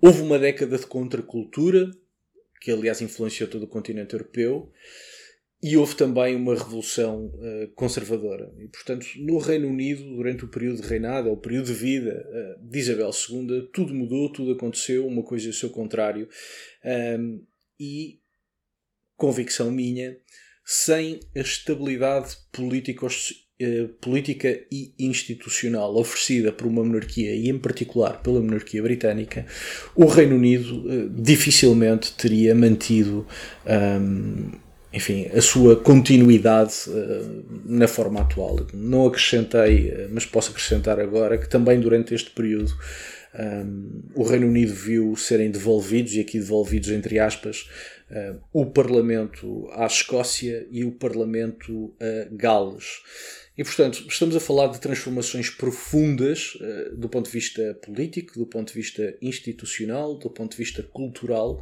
Houve 0.00 0.22
uma 0.22 0.38
década 0.38 0.78
de 0.78 0.86
contracultura, 0.86 1.90
que 2.60 2.70
aliás 2.70 3.00
influenciou 3.00 3.48
todo 3.48 3.64
o 3.64 3.68
continente 3.68 4.14
europeu 4.14 4.72
e 5.62 5.76
houve 5.76 5.96
também 5.96 6.36
uma 6.36 6.54
revolução 6.54 7.26
uh, 7.26 7.68
conservadora. 7.74 8.52
E, 8.58 8.68
portanto, 8.68 9.06
no 9.16 9.38
Reino 9.38 9.68
Unido, 9.68 10.04
durante 10.14 10.44
o 10.44 10.48
período 10.48 10.80
de 10.80 10.86
reinado, 10.88 11.28
ou 11.28 11.34
o 11.34 11.40
período 11.40 11.66
de 11.66 11.72
vida 11.72 12.24
uh, 12.28 12.68
de 12.68 12.78
Isabel 12.78 13.10
II, 13.10 13.68
tudo 13.72 13.92
mudou, 13.92 14.32
tudo 14.32 14.52
aconteceu, 14.52 15.06
uma 15.06 15.22
coisa 15.24 15.46
e 15.46 15.50
o 15.50 15.54
seu 15.54 15.70
contrário. 15.70 16.28
Um, 17.18 17.44
e, 17.78 18.20
convicção 19.16 19.70
minha, 19.72 20.16
sem 20.64 21.18
a 21.34 21.40
estabilidade 21.40 22.36
política, 22.52 23.06
uh, 23.60 23.88
política 24.00 24.58
e 24.70 24.92
institucional 24.98 25.96
oferecida 25.96 26.52
por 26.52 26.66
uma 26.66 26.84
monarquia, 26.84 27.34
e 27.34 27.48
em 27.48 27.58
particular 27.58 28.22
pela 28.22 28.40
monarquia 28.40 28.82
britânica, 28.82 29.46
o 29.94 30.06
Reino 30.06 30.36
Unido 30.36 31.10
dificilmente 31.10 32.12
teria 32.12 32.54
mantido. 32.54 33.26
Um, 33.66 34.50
enfim, 34.90 35.26
a 35.34 35.42
sua 35.42 35.76
continuidade 35.76 36.72
uh, 36.88 37.44
na 37.66 37.86
forma 37.86 38.22
atual. 38.22 38.66
Não 38.72 39.06
acrescentei, 39.06 40.08
mas 40.10 40.24
posso 40.24 40.50
acrescentar 40.50 40.98
agora 40.98 41.36
que 41.36 41.48
também 41.48 41.78
durante 41.78 42.14
este 42.14 42.30
período 42.30 42.72
um, 43.34 43.38
ehm, 43.38 44.02
o 44.14 44.22
Reino 44.22 44.46
Unido 44.46 44.72
viu 44.72 45.14
serem 45.16 45.50
devolvidos, 45.50 46.14
e 46.14 46.20
aqui 46.20 46.38
devolvidos 46.38 46.90
entre 46.90 47.18
aspas, 47.18 47.68
uh, 48.10 48.40
o 48.52 48.66
Parlamento 48.66 49.68
à 49.72 49.86
Escócia 49.86 50.66
e 50.70 50.84
o 50.84 50.92
Parlamento 50.92 51.94
a 52.00 52.28
Gales. 52.34 53.02
E, 53.58 53.64
portanto, 53.64 54.06
estamos 54.08 54.36
a 54.36 54.40
falar 54.40 54.68
de 54.68 54.80
transformações 54.80 55.50
profundas 55.50 56.54
uh, 56.54 56.96
do 56.96 57.08
ponto 57.08 57.26
de 57.26 57.32
vista 57.32 57.74
político, 57.84 58.38
do 58.38 58.46
ponto 58.46 58.68
de 58.68 58.74
vista 58.74 59.16
institucional, 59.20 60.16
do 60.16 60.30
ponto 60.30 60.52
de 60.52 60.56
vista 60.56 60.80
cultural, 60.80 61.60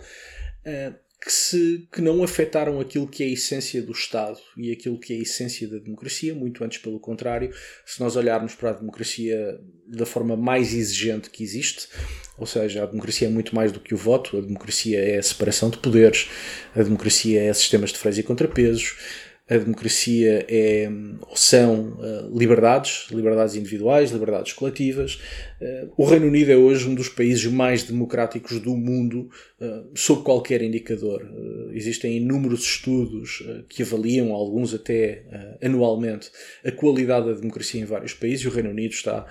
uh, 0.67 0.95
que, 1.25 1.33
se, 1.33 1.89
que 1.91 2.03
não 2.03 2.23
afetaram 2.23 2.79
aquilo 2.81 3.09
que 3.09 3.23
é 3.23 3.27
a 3.27 3.31
essência 3.31 3.81
do 3.81 3.93
Estado 3.93 4.39
e 4.59 4.71
aquilo 4.71 5.01
que 5.01 5.15
é 5.15 5.17
a 5.17 5.21
essência 5.21 5.67
da 5.67 5.79
democracia, 5.79 6.35
muito 6.35 6.63
antes 6.63 6.77
pelo 6.77 7.01
contrário. 7.01 7.51
Se 7.87 7.99
nós 7.99 8.15
olharmos 8.15 8.55
para 8.55 8.71
a 8.71 8.75
democracia 8.75 9.59
da 9.89 10.05
forma 10.05 10.37
mais 10.37 10.75
exigente 10.75 11.31
que 11.31 11.43
existe, 11.43 11.89
ou 12.37 12.47
seja, 12.47 12.83
a 12.83 12.87
democracia 12.87 13.27
é 13.27 13.31
muito 13.31 13.55
mais 13.55 13.73
do 13.73 13.81
que 13.81 13.95
o 13.95 13.97
voto, 13.97 14.37
a 14.37 14.43
democracia 14.43 15.01
é 15.01 15.17
a 15.17 15.23
separação 15.23 15.71
de 15.71 15.79
poderes, 15.79 16.29
a 16.75 16.83
democracia 16.83 17.43
é 17.43 17.53
sistemas 17.55 17.91
de 17.91 17.99
freios 17.99 18.19
e 18.19 18.23
contrapesos, 18.23 18.97
a 19.49 19.57
democracia 19.57 20.45
é, 20.49 20.91
são 21.37 21.93
uh, 21.93 22.37
liberdades, 22.37 23.07
liberdades 23.13 23.55
individuais, 23.55 24.11
liberdades 24.11 24.53
coletivas. 24.53 25.21
Uh, 25.61 25.93
o 25.97 26.05
Reino 26.05 26.27
Unido 26.27 26.51
é 26.51 26.57
hoje 26.57 26.89
um 26.89 26.95
dos 26.97 27.09
países 27.09 27.47
mais 27.47 27.85
democráticos 27.85 28.59
do 28.59 28.77
mundo, 28.77 29.31
uh, 29.61 29.89
sob 29.95 30.25
qualquer 30.25 30.63
indicador. 30.63 31.23
existem 31.73 32.17
inúmeros 32.17 32.65
estudos 32.65 33.43
que 33.69 33.83
avaliam, 33.83 34.33
alguns 34.33 34.75
até 34.75 35.25
anualmente, 35.63 36.29
a 36.65 36.73
qualidade 36.73 37.27
da 37.27 37.33
democracia 37.33 37.81
em 37.81 37.85
vários 37.85 38.15
países 38.15 38.45
e 38.45 38.49
o 38.49 38.51
Reino 38.51 38.71
Unido 38.71 38.93
está 38.93 39.27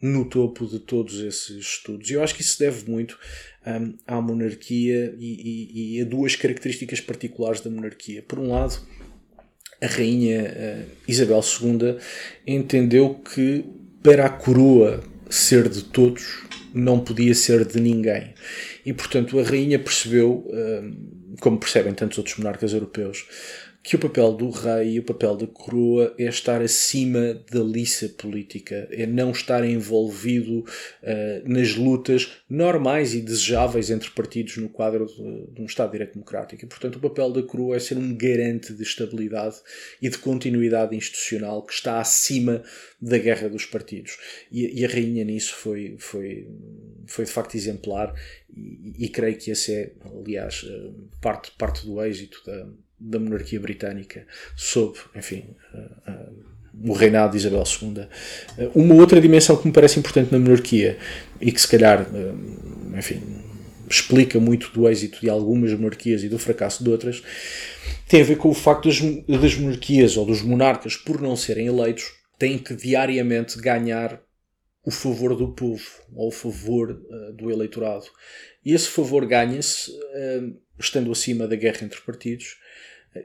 no 0.00 0.24
topo 0.28 0.66
de 0.66 0.80
todos 0.80 1.20
esses 1.20 1.56
estudos. 1.56 2.10
E 2.10 2.14
eu 2.14 2.22
acho 2.22 2.34
que 2.34 2.42
isso 2.42 2.54
se 2.54 2.58
deve 2.60 2.88
muito 2.90 3.18
um, 3.66 3.94
à 4.06 4.20
monarquia 4.20 5.14
e, 5.18 5.96
e, 5.96 5.98
e 5.98 6.02
a 6.02 6.04
duas 6.04 6.36
características 6.36 7.00
particulares 7.00 7.60
da 7.60 7.70
monarquia. 7.70 8.22
Por 8.22 8.38
um 8.38 8.50
lado, 8.50 8.80
a 9.80 9.86
rainha 9.86 10.42
uh, 10.42 10.90
Isabel 11.06 11.40
II 11.40 11.96
entendeu 12.46 13.14
que 13.14 13.64
para 14.02 14.26
a 14.26 14.30
coroa 14.30 15.02
ser 15.28 15.68
de 15.68 15.84
todos 15.84 16.44
não 16.72 17.00
podia 17.00 17.34
ser 17.34 17.64
de 17.64 17.80
ninguém. 17.80 18.34
E 18.84 18.92
portanto 18.92 19.38
a 19.38 19.42
rainha 19.42 19.78
percebeu, 19.78 20.46
uh, 20.46 21.36
como 21.40 21.58
percebem 21.58 21.94
tantos 21.94 22.18
outros 22.18 22.36
monarcas 22.36 22.72
europeus, 22.72 23.26
que 23.86 23.94
o 23.94 24.00
papel 24.00 24.32
do 24.32 24.50
rei 24.50 24.94
e 24.94 24.98
o 24.98 25.04
papel 25.04 25.36
da 25.36 25.46
coroa 25.46 26.12
é 26.18 26.24
estar 26.24 26.60
acima 26.60 27.34
da 27.48 27.60
liça 27.60 28.08
política, 28.08 28.88
é 28.90 29.06
não 29.06 29.30
estar 29.30 29.64
envolvido 29.64 30.58
uh, 30.58 30.64
nas 31.48 31.76
lutas 31.76 32.32
normais 32.50 33.14
e 33.14 33.20
desejáveis 33.20 33.88
entre 33.88 34.10
partidos 34.10 34.56
no 34.56 34.68
quadro 34.68 35.06
de, 35.06 35.54
de, 35.54 35.62
um 35.62 35.66
Estado 35.66 35.90
de 35.90 35.92
Direito 35.92 36.14
Democrático. 36.14 36.64
E, 36.64 36.66
portanto, 36.66 36.96
o 36.96 37.00
papel 37.00 37.30
da 37.30 37.44
coroa 37.44 37.76
é 37.76 37.78
ser 37.78 37.96
um 37.96 38.12
garante 38.12 38.72
de 38.72 38.82
estabilidade 38.82 39.54
e 40.02 40.08
de 40.08 40.18
continuidade 40.18 40.96
institucional 40.96 41.62
que 41.62 41.72
está 41.72 42.00
acima 42.00 42.64
da 43.00 43.18
guerra 43.18 43.48
dos 43.48 43.66
partidos. 43.66 44.18
E, 44.50 44.80
e 44.80 44.84
a 44.84 44.88
rainha 44.88 45.24
nisso 45.24 45.54
foi, 45.54 45.94
foi, 46.00 46.48
foi 47.06 47.24
de 47.24 47.30
facto 47.30 47.54
exemplar 47.54 48.12
e, 48.52 49.04
e 49.04 49.08
creio 49.08 49.38
que 49.38 49.52
esse 49.52 49.72
é, 49.72 49.92
aliás, 50.04 50.66
eh, 50.68 50.90
parte, 51.20 51.52
parte 51.52 51.86
do 51.86 52.02
êxito 52.02 52.42
da 52.44 52.66
da 52.98 53.18
monarquia 53.18 53.60
britânica 53.60 54.26
sob, 54.56 54.98
enfim, 55.14 55.44
uh, 55.74 56.10
uh, 56.10 56.90
o 56.90 56.92
reinado 56.92 57.32
de 57.32 57.38
Isabel 57.38 57.62
II. 57.64 58.06
uma 58.74 58.94
outra 58.94 59.20
dimensão 59.20 59.56
que 59.56 59.66
me 59.66 59.72
parece 59.72 59.98
importante 59.98 60.30
na 60.30 60.38
monarquia 60.38 60.98
e 61.40 61.50
que 61.50 61.58
se 61.58 61.66
calhar, 61.66 62.06
enfim, 62.94 63.22
explica 63.88 64.38
muito 64.38 64.70
do 64.72 64.88
êxito 64.88 65.20
de 65.20 65.30
algumas 65.30 65.72
monarquias 65.72 66.22
e 66.22 66.28
do 66.28 66.38
fracasso 66.38 66.82
de 66.82 66.90
outras, 66.90 67.22
tem 68.08 68.20
a 68.20 68.24
ver 68.24 68.36
com 68.36 68.48
o 68.48 68.54
facto 68.54 68.88
das, 68.88 69.00
das 69.40 69.54
monarquias 69.56 70.16
ou 70.16 70.26
dos 70.26 70.42
monarcas, 70.42 70.96
por 70.96 71.20
não 71.20 71.36
serem 71.36 71.66
eleitos, 71.66 72.12
têm 72.38 72.58
que 72.58 72.74
diariamente 72.74 73.58
ganhar 73.58 74.20
o 74.84 74.90
favor 74.90 75.34
do 75.34 75.52
povo 75.52 75.84
ou 76.14 76.28
o 76.28 76.32
favor 76.32 76.90
uh, 76.90 77.32
do 77.32 77.50
eleitorado. 77.50 78.06
E 78.64 78.72
esse 78.72 78.88
favor 78.88 79.26
ganha-se 79.26 79.90
uh, 79.90 80.56
estando 80.78 81.10
acima 81.10 81.48
da 81.48 81.56
guerra 81.56 81.84
entre 81.84 82.00
partidos 82.00 82.56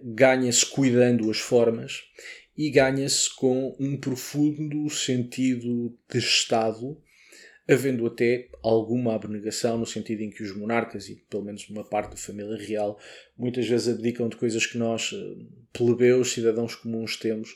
ganha-se 0.03 0.65
cuidando 0.65 1.29
as 1.29 1.39
formas 1.39 2.01
e 2.57 2.69
ganha-se 2.69 3.33
com 3.35 3.75
um 3.79 3.97
profundo 3.97 4.89
sentido 4.89 5.97
de 6.09 6.19
Estado, 6.19 6.97
havendo 7.67 8.05
até 8.05 8.49
alguma 8.61 9.15
abnegação, 9.15 9.77
no 9.77 9.85
sentido 9.85 10.21
em 10.21 10.29
que 10.29 10.43
os 10.43 10.55
monarcas, 10.55 11.07
e 11.09 11.15
pelo 11.29 11.43
menos 11.43 11.67
uma 11.69 11.83
parte 11.83 12.11
da 12.11 12.17
família 12.17 12.57
real, 12.57 12.99
muitas 13.37 13.67
vezes 13.67 13.87
abdicam 13.87 14.27
de 14.27 14.35
coisas 14.35 14.65
que 14.65 14.77
nós, 14.77 15.11
eh, 15.13 15.45
plebeus, 15.71 16.33
cidadãos 16.33 16.75
comuns, 16.75 17.15
temos, 17.15 17.55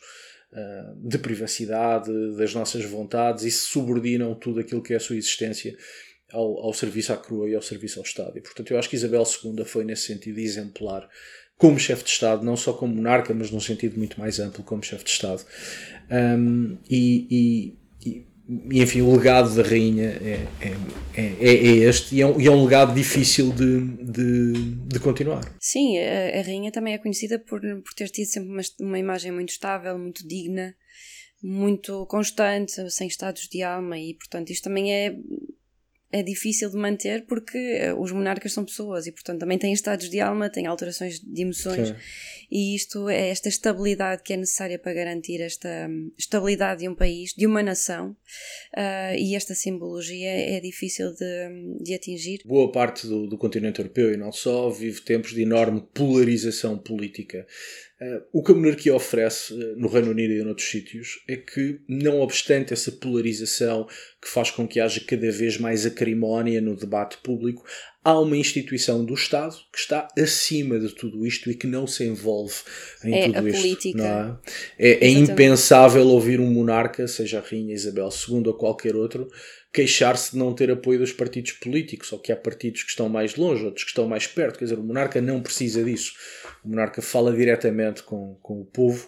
eh, 0.54 0.94
de 0.98 1.18
privacidade, 1.18 2.12
das 2.38 2.54
nossas 2.54 2.86
vontades, 2.86 3.44
e 3.44 3.52
subordinam 3.52 4.34
tudo 4.36 4.62
aquilo 4.62 4.82
que 4.82 4.94
é 4.94 4.96
a 4.96 5.00
sua 5.00 5.18
existência 5.18 5.76
ao, 6.32 6.66
ao 6.66 6.74
serviço 6.74 7.14
à 7.14 7.18
coroa 7.18 7.50
e 7.50 7.56
ao 7.56 7.62
serviço 7.62 8.00
ao 8.00 8.06
Estado. 8.06 8.38
E, 8.38 8.42
portanto, 8.42 8.72
eu 8.72 8.80
acho 8.80 8.90
que 8.90 8.96
Isabel 8.96 9.24
II 9.24 9.66
foi, 9.66 9.84
nesse 9.84 10.08
sentido, 10.08 10.40
exemplar 10.40 11.08
como 11.58 11.80
chefe 11.80 12.04
de 12.04 12.10
Estado, 12.10 12.44
não 12.44 12.58
só 12.58 12.74
como 12.74 12.96
monarca, 12.96 13.34
mas 13.34 13.50
num 13.52 13.60
sentido 13.60 13.98
muito 13.98 14.20
mais 14.20 14.40
amplo 14.40 14.64
como 14.64 14.84
chefe 14.84 15.06
de 15.06 15.12
Estado. 15.12 15.44
Um, 16.12 16.78
e, 16.90 17.76
e, 18.06 18.10
e, 18.10 18.82
enfim, 18.82 19.02
o 19.02 19.16
legado 19.16 19.56
da 19.56 19.64
rainha 19.64 20.10
é, 20.22 20.46
é, 20.62 21.22
é, 21.22 21.54
é 21.54 21.76
este 21.88 22.16
e 22.16 22.22
é, 22.22 22.28
um, 22.28 22.40
e 22.40 22.46
é, 22.46 22.52
um, 22.52 22.64
legado 22.64 22.94
difícil 22.94 23.52
de, 23.52 23.80
de, 24.04 24.54
de 24.88 25.00
continuar. 25.00 25.56
Sim, 25.60 25.98
a, 25.98 26.40
a, 26.40 26.42
rainha 26.42 26.72
também 26.72 26.94
é 26.94 26.98
conhecida 26.98 27.40
por, 27.40 27.62
por 27.62 27.94
ter 27.96 28.10
tido 28.10 28.28
sempre 28.28 28.50
uma, 28.50 28.62
uma 28.82 29.00
imagem 29.00 29.32
muito 29.32 29.50
estável, 29.50 29.98
muito 29.98 30.28
digna, 30.28 30.76
muito 31.42 32.06
constante, 32.08 32.92
sem 32.92 33.08
estados 33.08 33.48
de 33.48 33.64
alma 33.64 33.98
e, 33.98 34.14
portanto, 34.14 34.50
isto 34.50 34.66
também 34.66 34.94
é 34.94 35.16
é 36.12 36.24
difícil 36.24 36.70
de 36.70 36.78
manter 36.78 37.26
porque 37.26 37.58
eh, 37.58 37.94
os 37.94 38.12
monarcas 38.12 38.54
são 38.54 38.64
pessoas 38.64 39.08
e, 39.08 39.12
portanto, 39.12 39.40
também 39.40 39.58
têm 39.58 39.74
estados 39.74 40.10
de 40.10 40.20
alma, 40.20 40.50
têm 40.50 40.66
alterações 40.66 41.20
de 41.20 41.42
emoções. 41.42 41.90
Sim. 41.90 41.96
E 42.52 42.76
isto 42.76 43.10
é 43.10 43.30
esta 43.30 43.50
estabilidade 43.50 44.22
que 44.24 44.34
é 44.34 44.38
necessária 44.38 44.78
para 44.78 44.94
garantir 44.94 45.42
esta 45.42 45.88
hum, 45.90 46.12
estabilidade 46.18 46.82
de 46.82 46.90
um 46.90 46.96
país, 46.96 47.34
de 47.34 47.46
uma 47.46 47.64
nação, 47.64 48.12
uh, 48.12 49.16
e 49.18 49.36
esta 49.36 49.56
simbologia 49.56 50.30
é 50.30 50.60
difícil 50.60 51.14
de, 51.14 51.50
hum, 51.50 51.78
de 51.82 51.94
atingir. 51.94 52.42
Boa 52.46 52.72
parte 52.72 53.08
do, 53.08 53.28
do 53.28 53.38
continente 53.38 53.80
europeu 53.80 54.14
e 54.14 54.18
não 54.18 54.32
só 54.32 54.70
vive 54.70 55.02
tempos 55.02 55.34
de 55.34 55.42
enorme 55.42 55.84
polarização 55.94 56.78
política. 56.78 57.46
Uh, 58.02 58.22
o 58.34 58.44
que 58.44 58.52
a 58.52 58.56
monarquia 58.56 58.94
oferece 58.94 59.54
uh, 59.54 59.76
no 59.78 59.88
Reino 59.88 60.12
Unido 60.12 60.34
e 60.34 60.42
em 60.42 60.48
outros 60.48 60.68
sítios 60.68 61.24
é 61.30 61.38
que, 61.38 61.80
não 61.88 62.20
obstante 62.20 62.74
essa 62.74 62.92
polarização 62.92 63.88
que 64.22 64.28
faz 64.28 64.52
com 64.52 64.68
que 64.68 64.82
haja 64.82 65.00
cada 65.00 65.32
vez 65.32 65.58
mais 65.58 65.86
acrimónia 65.86 66.60
no 66.60 66.76
debate 66.76 67.18
público, 67.24 67.64
há 68.04 68.20
uma 68.20 68.36
instituição 68.36 69.04
do 69.06 69.14
Estado 69.14 69.56
que 69.72 69.80
está 69.80 70.08
acima 70.18 70.78
de 70.78 70.90
tudo 70.90 71.26
isto 71.26 71.50
e 71.50 71.56
que 71.56 71.66
não 71.66 71.88
se 71.88 72.04
envolve 72.04 72.56
em 73.04 73.16
é 73.16 73.26
tudo 73.28 73.48
isto. 73.48 73.62
Política. 73.62 74.42
É? 74.78 74.92
É, 74.92 75.08
é 75.08 75.10
impensável 75.10 76.06
ouvir 76.08 76.42
um 76.42 76.52
monarca, 76.52 77.08
seja 77.08 77.40
a 77.40 77.42
Rainha 77.42 77.74
Isabel 77.74 78.10
II 78.10 78.44
ou 78.48 78.54
qualquer 78.54 78.96
outro, 78.96 79.28
queixar-se 79.74 80.32
de 80.32 80.38
não 80.38 80.54
ter 80.54 80.72
apoio 80.72 81.00
dos 81.00 81.12
partidos 81.12 81.52
políticos, 81.52 82.14
ou 82.14 82.20
que 82.20 82.32
há 82.32 82.36
partidos 82.36 82.84
que 82.84 82.90
estão 82.90 83.10
mais 83.10 83.36
longe, 83.36 83.66
outros 83.66 83.84
que 83.84 83.90
estão 83.90 84.08
mais 84.08 84.28
perto. 84.28 84.60
Quer 84.60 84.66
dizer, 84.66 84.80
o 84.80 84.84
monarca 84.84 85.20
não 85.20 85.42
precisa 85.42 85.84
disso. 85.84 86.14
O 86.66 86.70
monarca 86.70 87.02
fala 87.02 87.32
diretamente 87.32 88.04
com, 88.04 88.38
com 88.42 88.62
o 88.62 88.66
povo. 88.66 89.08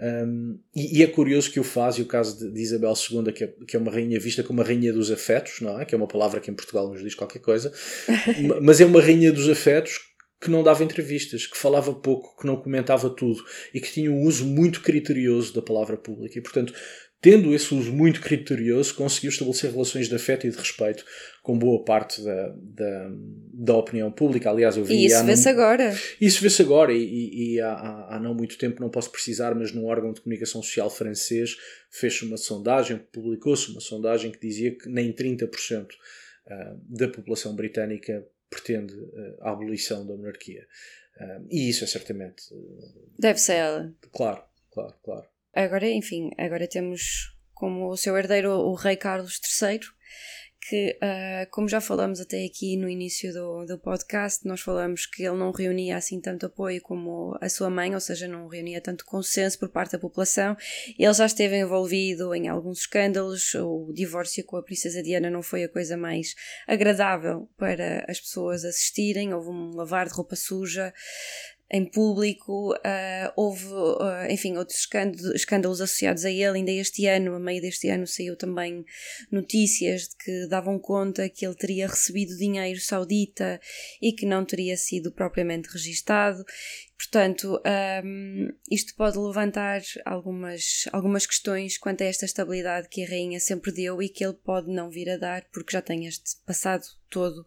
Um, 0.00 0.60
e, 0.76 0.98
e, 0.98 1.02
é 1.02 1.06
curioso 1.08 1.50
que 1.50 1.58
o 1.58 1.64
faz, 1.64 1.96
e 1.96 2.02
o 2.02 2.06
caso 2.06 2.38
de, 2.38 2.52
de 2.52 2.60
Isabel 2.60 2.92
II, 2.92 3.32
que 3.32 3.44
é, 3.44 3.54
que 3.66 3.76
é, 3.76 3.80
uma 3.80 3.90
rainha 3.90 4.20
vista 4.20 4.44
como 4.44 4.60
a 4.60 4.64
rainha 4.64 4.92
dos 4.92 5.10
afetos, 5.10 5.60
não 5.60 5.80
é? 5.80 5.84
Que 5.84 5.94
é 5.94 5.98
uma 5.98 6.06
palavra 6.06 6.40
que 6.40 6.50
em 6.50 6.54
Portugal 6.54 6.88
nos 6.88 7.02
diz 7.02 7.14
qualquer 7.14 7.40
coisa, 7.40 7.72
mas 8.62 8.80
é 8.80 8.84
uma 8.84 9.00
rainha 9.00 9.32
dos 9.32 9.48
afetos 9.48 9.98
que 10.40 10.50
não 10.50 10.62
dava 10.62 10.84
entrevistas, 10.84 11.46
que 11.46 11.56
falava 11.56 11.92
pouco, 11.92 12.36
que 12.40 12.46
não 12.46 12.56
comentava 12.56 13.10
tudo 13.10 13.42
e 13.74 13.80
que 13.80 13.90
tinha 13.90 14.10
um 14.10 14.22
uso 14.22 14.46
muito 14.46 14.82
criterioso 14.82 15.52
da 15.52 15.60
palavra 15.60 15.96
pública. 15.96 16.38
E, 16.38 16.42
portanto, 16.42 16.72
tendo 17.20 17.52
esse 17.52 17.74
uso 17.74 17.92
muito 17.92 18.20
criterioso, 18.20 18.94
conseguiu 18.94 19.30
estabelecer 19.30 19.72
relações 19.72 20.08
de 20.08 20.14
afeto 20.14 20.46
e 20.46 20.50
de 20.50 20.56
respeito 20.56 21.04
com 21.42 21.58
boa 21.58 21.84
parte 21.84 22.22
da, 22.22 22.54
da, 22.56 23.10
da 23.52 23.76
opinião 23.76 24.10
pública. 24.12 24.50
Aliás, 24.50 24.76
eu 24.76 24.84
vi. 24.84 24.94
E 24.94 25.06
isso 25.06 25.24
vê-se 25.24 25.48
agora. 25.48 25.92
Isso 26.20 26.40
vê-se 26.40 26.62
agora, 26.62 26.92
e, 26.92 27.02
e, 27.02 27.54
e 27.54 27.60
há, 27.60 28.08
há, 28.10 28.20
não 28.20 28.34
muito 28.34 28.56
tempo, 28.56 28.80
não 28.80 28.90
posso 28.90 29.10
precisar, 29.10 29.54
mas 29.54 29.72
num 29.72 29.86
órgão 29.86 30.12
de 30.12 30.20
comunicação 30.20 30.62
social 30.62 30.88
francês 30.90 31.56
fez 31.90 32.22
uma 32.22 32.36
sondagem, 32.36 32.98
publicou-se 33.12 33.70
uma 33.70 33.80
sondagem 33.80 34.30
que 34.30 34.40
dizia 34.40 34.76
que 34.76 34.88
nem 34.88 35.12
30% 35.12 35.88
ah, 36.46 36.76
da 36.88 37.08
população 37.08 37.54
britânica 37.54 38.24
pretende 38.48 38.94
ah, 39.40 39.48
a 39.48 39.52
abolição 39.52 40.06
da 40.06 40.14
monarquia. 40.14 40.66
Ah, 41.18 41.40
e 41.50 41.68
isso 41.68 41.82
é 41.82 41.86
certamente. 41.88 42.44
Deve 43.18 43.40
ser 43.40 43.54
ela. 43.54 43.92
Claro, 44.12 44.42
claro, 44.70 44.94
claro. 45.02 45.37
Agora, 45.54 45.88
enfim, 45.88 46.30
agora 46.36 46.68
temos 46.68 47.34
como 47.54 47.88
o 47.88 47.96
seu 47.96 48.16
herdeiro 48.16 48.52
o 48.52 48.74
rei 48.74 48.96
Carlos 48.96 49.40
III, 49.60 49.80
que, 50.68 50.98
uh, 51.02 51.50
como 51.50 51.68
já 51.68 51.80
falamos 51.80 52.20
até 52.20 52.44
aqui 52.44 52.76
no 52.76 52.88
início 52.88 53.32
do, 53.32 53.64
do 53.64 53.78
podcast, 53.78 54.46
nós 54.46 54.60
falamos 54.60 55.06
que 55.06 55.22
ele 55.22 55.36
não 55.36 55.50
reunia 55.50 55.96
assim 55.96 56.20
tanto 56.20 56.46
apoio 56.46 56.80
como 56.82 57.36
a 57.40 57.48
sua 57.48 57.70
mãe, 57.70 57.94
ou 57.94 58.00
seja, 58.00 58.28
não 58.28 58.46
reunia 58.48 58.80
tanto 58.80 59.04
consenso 59.04 59.58
por 59.58 59.70
parte 59.70 59.92
da 59.92 59.98
população. 59.98 60.56
Ele 60.98 61.12
já 61.12 61.26
esteve 61.26 61.56
envolvido 61.56 62.34
em 62.34 62.48
alguns 62.48 62.80
escândalos, 62.80 63.54
o 63.54 63.90
divórcio 63.94 64.44
com 64.44 64.56
a 64.56 64.62
princesa 64.62 65.02
Diana 65.02 65.30
não 65.30 65.42
foi 65.42 65.64
a 65.64 65.68
coisa 65.68 65.96
mais 65.96 66.34
agradável 66.66 67.48
para 67.56 68.04
as 68.08 68.20
pessoas 68.20 68.64
assistirem, 68.64 69.32
houve 69.32 69.48
um 69.48 69.70
lavar 69.74 70.06
de 70.06 70.14
roupa 70.14 70.36
suja, 70.36 70.92
em 71.70 71.84
público, 71.84 72.72
uh, 72.72 73.32
houve, 73.36 73.66
uh, 73.66 74.30
enfim, 74.30 74.56
outros 74.56 74.78
escândalos, 74.78 75.34
escândalos, 75.34 75.80
associados 75.80 76.24
a 76.24 76.30
ele. 76.30 76.58
Ainda 76.58 76.70
este 76.70 77.06
ano, 77.06 77.34
a 77.34 77.38
meio 77.38 77.60
deste 77.60 77.88
ano, 77.88 78.06
saiu 78.06 78.36
também 78.36 78.84
notícias 79.30 80.08
de 80.08 80.16
que 80.16 80.46
davam 80.48 80.78
conta 80.78 81.28
que 81.28 81.44
ele 81.46 81.54
teria 81.54 81.86
recebido 81.86 82.36
dinheiro 82.36 82.80
saudita 82.80 83.60
e 84.00 84.12
que 84.12 84.24
não 84.24 84.44
teria 84.44 84.76
sido 84.76 85.12
propriamente 85.12 85.68
registado. 85.68 86.42
Portanto, 86.98 87.62
um, 88.04 88.48
isto 88.68 88.94
pode 88.96 89.16
levantar 89.16 89.80
algumas, 90.04 90.88
algumas 90.92 91.26
questões 91.26 91.78
quanto 91.78 92.02
a 92.02 92.06
esta 92.06 92.24
estabilidade 92.24 92.88
que 92.88 93.04
a 93.04 93.08
rainha 93.08 93.38
sempre 93.38 93.70
deu 93.70 94.02
e 94.02 94.08
que 94.08 94.24
ele 94.24 94.34
pode 94.34 94.68
não 94.68 94.90
vir 94.90 95.08
a 95.10 95.16
dar, 95.16 95.44
porque 95.52 95.72
já 95.72 95.80
tem 95.80 96.06
este 96.06 96.36
passado 96.44 96.82
todo 97.08 97.46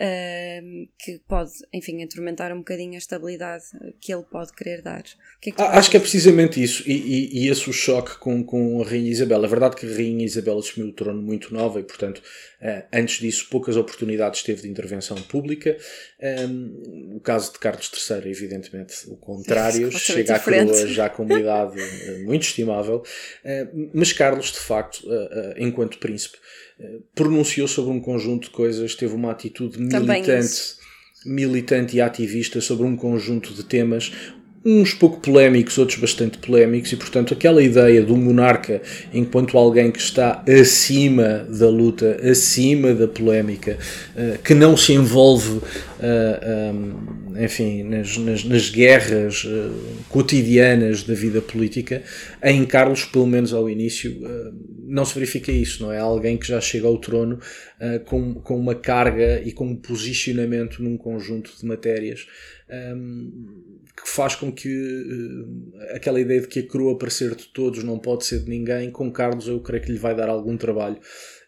um, 0.00 0.88
que 0.98 1.20
pode, 1.28 1.52
enfim, 1.72 2.02
atormentar 2.02 2.52
um 2.52 2.58
bocadinho 2.58 2.94
a 2.94 2.98
estabilidade 2.98 3.64
que 4.00 4.12
ele 4.12 4.24
pode 4.24 4.52
querer 4.54 4.82
dar. 4.82 5.02
Que 5.40 5.50
é 5.50 5.52
que 5.52 5.62
Acho 5.62 5.90
que 5.90 5.96
é 5.96 6.00
precisamente 6.00 6.62
isso, 6.62 6.82
e, 6.88 6.92
e, 6.92 7.44
e, 7.44 7.48
esse 7.48 7.68
o 7.68 7.72
choque 7.72 8.18
com, 8.18 8.42
com 8.42 8.82
a 8.82 8.84
Rainha 8.84 9.10
Isabel. 9.10 9.44
É 9.44 9.48
verdade 9.48 9.76
que 9.76 9.86
a 9.86 9.88
Rainha 9.88 10.24
Isabel 10.24 10.58
assumiu 10.58 10.88
o 10.88 10.92
trono 10.92 11.20
muito 11.20 11.52
nova 11.52 11.80
e, 11.80 11.82
portanto, 11.82 12.18
uh, 12.18 12.82
antes 12.92 13.20
disso, 13.20 13.48
poucas 13.50 13.76
oportunidades 13.76 14.42
teve 14.42 14.62
de 14.62 14.68
intervenção 14.68 15.20
pública. 15.22 15.76
Um, 16.48 17.16
o 17.16 17.20
caso 17.20 17.52
de 17.52 17.58
Carlos 17.58 17.90
III, 17.92 18.30
evidentemente, 18.30 18.69
o 19.08 19.16
contrário, 19.18 19.90
chega 19.92 20.36
à 20.36 20.40
coroa 20.40 20.86
já 20.86 21.08
com 21.08 21.24
uma 21.24 21.38
idade 21.38 21.80
eh, 21.80 22.22
muito 22.24 22.42
estimável, 22.42 22.96
uh, 23.44 23.90
mas 23.94 24.12
Carlos, 24.12 24.52
de 24.52 24.58
facto, 24.58 25.00
uh, 25.06 25.54
enquanto 25.56 25.98
príncipe, 25.98 26.38
pronunciou 27.14 27.68
sobre 27.68 27.92
um 27.92 28.00
conjunto 28.00 28.44
de 28.44 28.50
coisas, 28.50 28.94
teve 28.94 29.14
uma 29.14 29.30
atitude 29.30 29.78
militante, 29.78 30.76
militante 31.26 31.96
e 31.96 32.00
ativista 32.00 32.60
sobre 32.60 32.86
um 32.86 32.96
conjunto 32.96 33.52
de 33.52 33.62
temas, 33.64 34.10
uns 34.64 34.92
pouco 34.92 35.20
polémicos, 35.20 35.78
outros 35.78 35.98
bastante 35.98 36.36
polémicos, 36.36 36.92
e 36.92 36.96
portanto 36.96 37.32
aquela 37.32 37.62
ideia 37.62 38.02
do 38.02 38.14
monarca 38.14 38.82
enquanto 39.12 39.56
alguém 39.56 39.90
que 39.90 39.98
está 39.98 40.44
acima 40.46 41.46
da 41.48 41.68
luta, 41.68 42.20
acima 42.22 42.92
da 42.92 43.08
polémica, 43.08 43.78
uh, 44.14 44.38
que 44.42 44.54
não 44.54 44.76
se 44.76 44.92
envolve, 44.92 45.60
eh, 46.02 46.40
eh, 46.42 47.44
enfim, 47.44 47.82
nas, 47.84 48.16
nas, 48.18 48.44
nas 48.44 48.70
guerras 48.70 49.46
cotidianas 50.08 51.02
da 51.02 51.14
vida 51.14 51.40
política, 51.40 52.02
em 52.42 52.64
Carlos, 52.64 53.04
pelo 53.04 53.26
menos 53.26 53.52
ao 53.52 53.68
início, 53.68 54.16
não 54.86 55.04
se 55.04 55.14
verifica 55.14 55.52
isso, 55.52 55.82
não 55.82 55.92
é? 55.92 55.98
Alguém 55.98 56.36
que 56.36 56.46
já 56.46 56.60
chega 56.60 56.86
ao 56.86 56.98
trono 56.98 57.38
com, 58.06 58.34
com 58.34 58.58
uma 58.58 58.74
carga 58.74 59.42
e 59.44 59.52
com 59.52 59.66
um 59.66 59.76
posicionamento 59.76 60.82
num 60.82 60.96
conjunto 60.96 61.52
de 61.58 61.66
matérias. 61.66 62.26
Que 64.02 64.08
faz 64.08 64.34
com 64.34 64.52
que 64.52 64.68
uh, 64.68 65.94
aquela 65.94 66.20
ideia 66.20 66.40
de 66.40 66.48
que 66.48 66.60
a 66.60 66.66
coroa 66.66 66.96
para 66.98 67.10
ser 67.10 67.34
de 67.34 67.46
todos 67.48 67.84
não 67.84 67.98
pode 67.98 68.24
ser 68.24 68.40
de 68.40 68.50
ninguém, 68.50 68.90
com 68.90 69.10
Carlos 69.12 69.48
eu 69.48 69.60
creio 69.60 69.82
que 69.82 69.92
lhe 69.92 69.98
vai 69.98 70.14
dar 70.14 70.28
algum 70.28 70.56
trabalho 70.56 70.98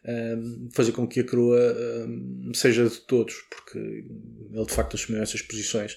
uh, 0.04 0.68
fazer 0.72 0.92
com 0.92 1.06
que 1.06 1.20
a 1.20 1.24
coroa 1.24 1.58
uh, 1.58 2.54
seja 2.54 2.88
de 2.88 3.00
todos, 3.00 3.34
porque 3.50 3.78
ele 3.78 4.66
de 4.66 4.72
facto 4.72 4.94
assumiu 4.94 5.22
essas 5.22 5.42
posições 5.42 5.96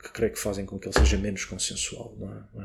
que 0.00 0.12
creio 0.12 0.32
que 0.32 0.38
fazem 0.38 0.64
com 0.64 0.78
que 0.78 0.86
ele 0.86 0.96
seja 0.96 1.18
menos 1.18 1.44
consensual. 1.44 2.16
É? 2.56 2.62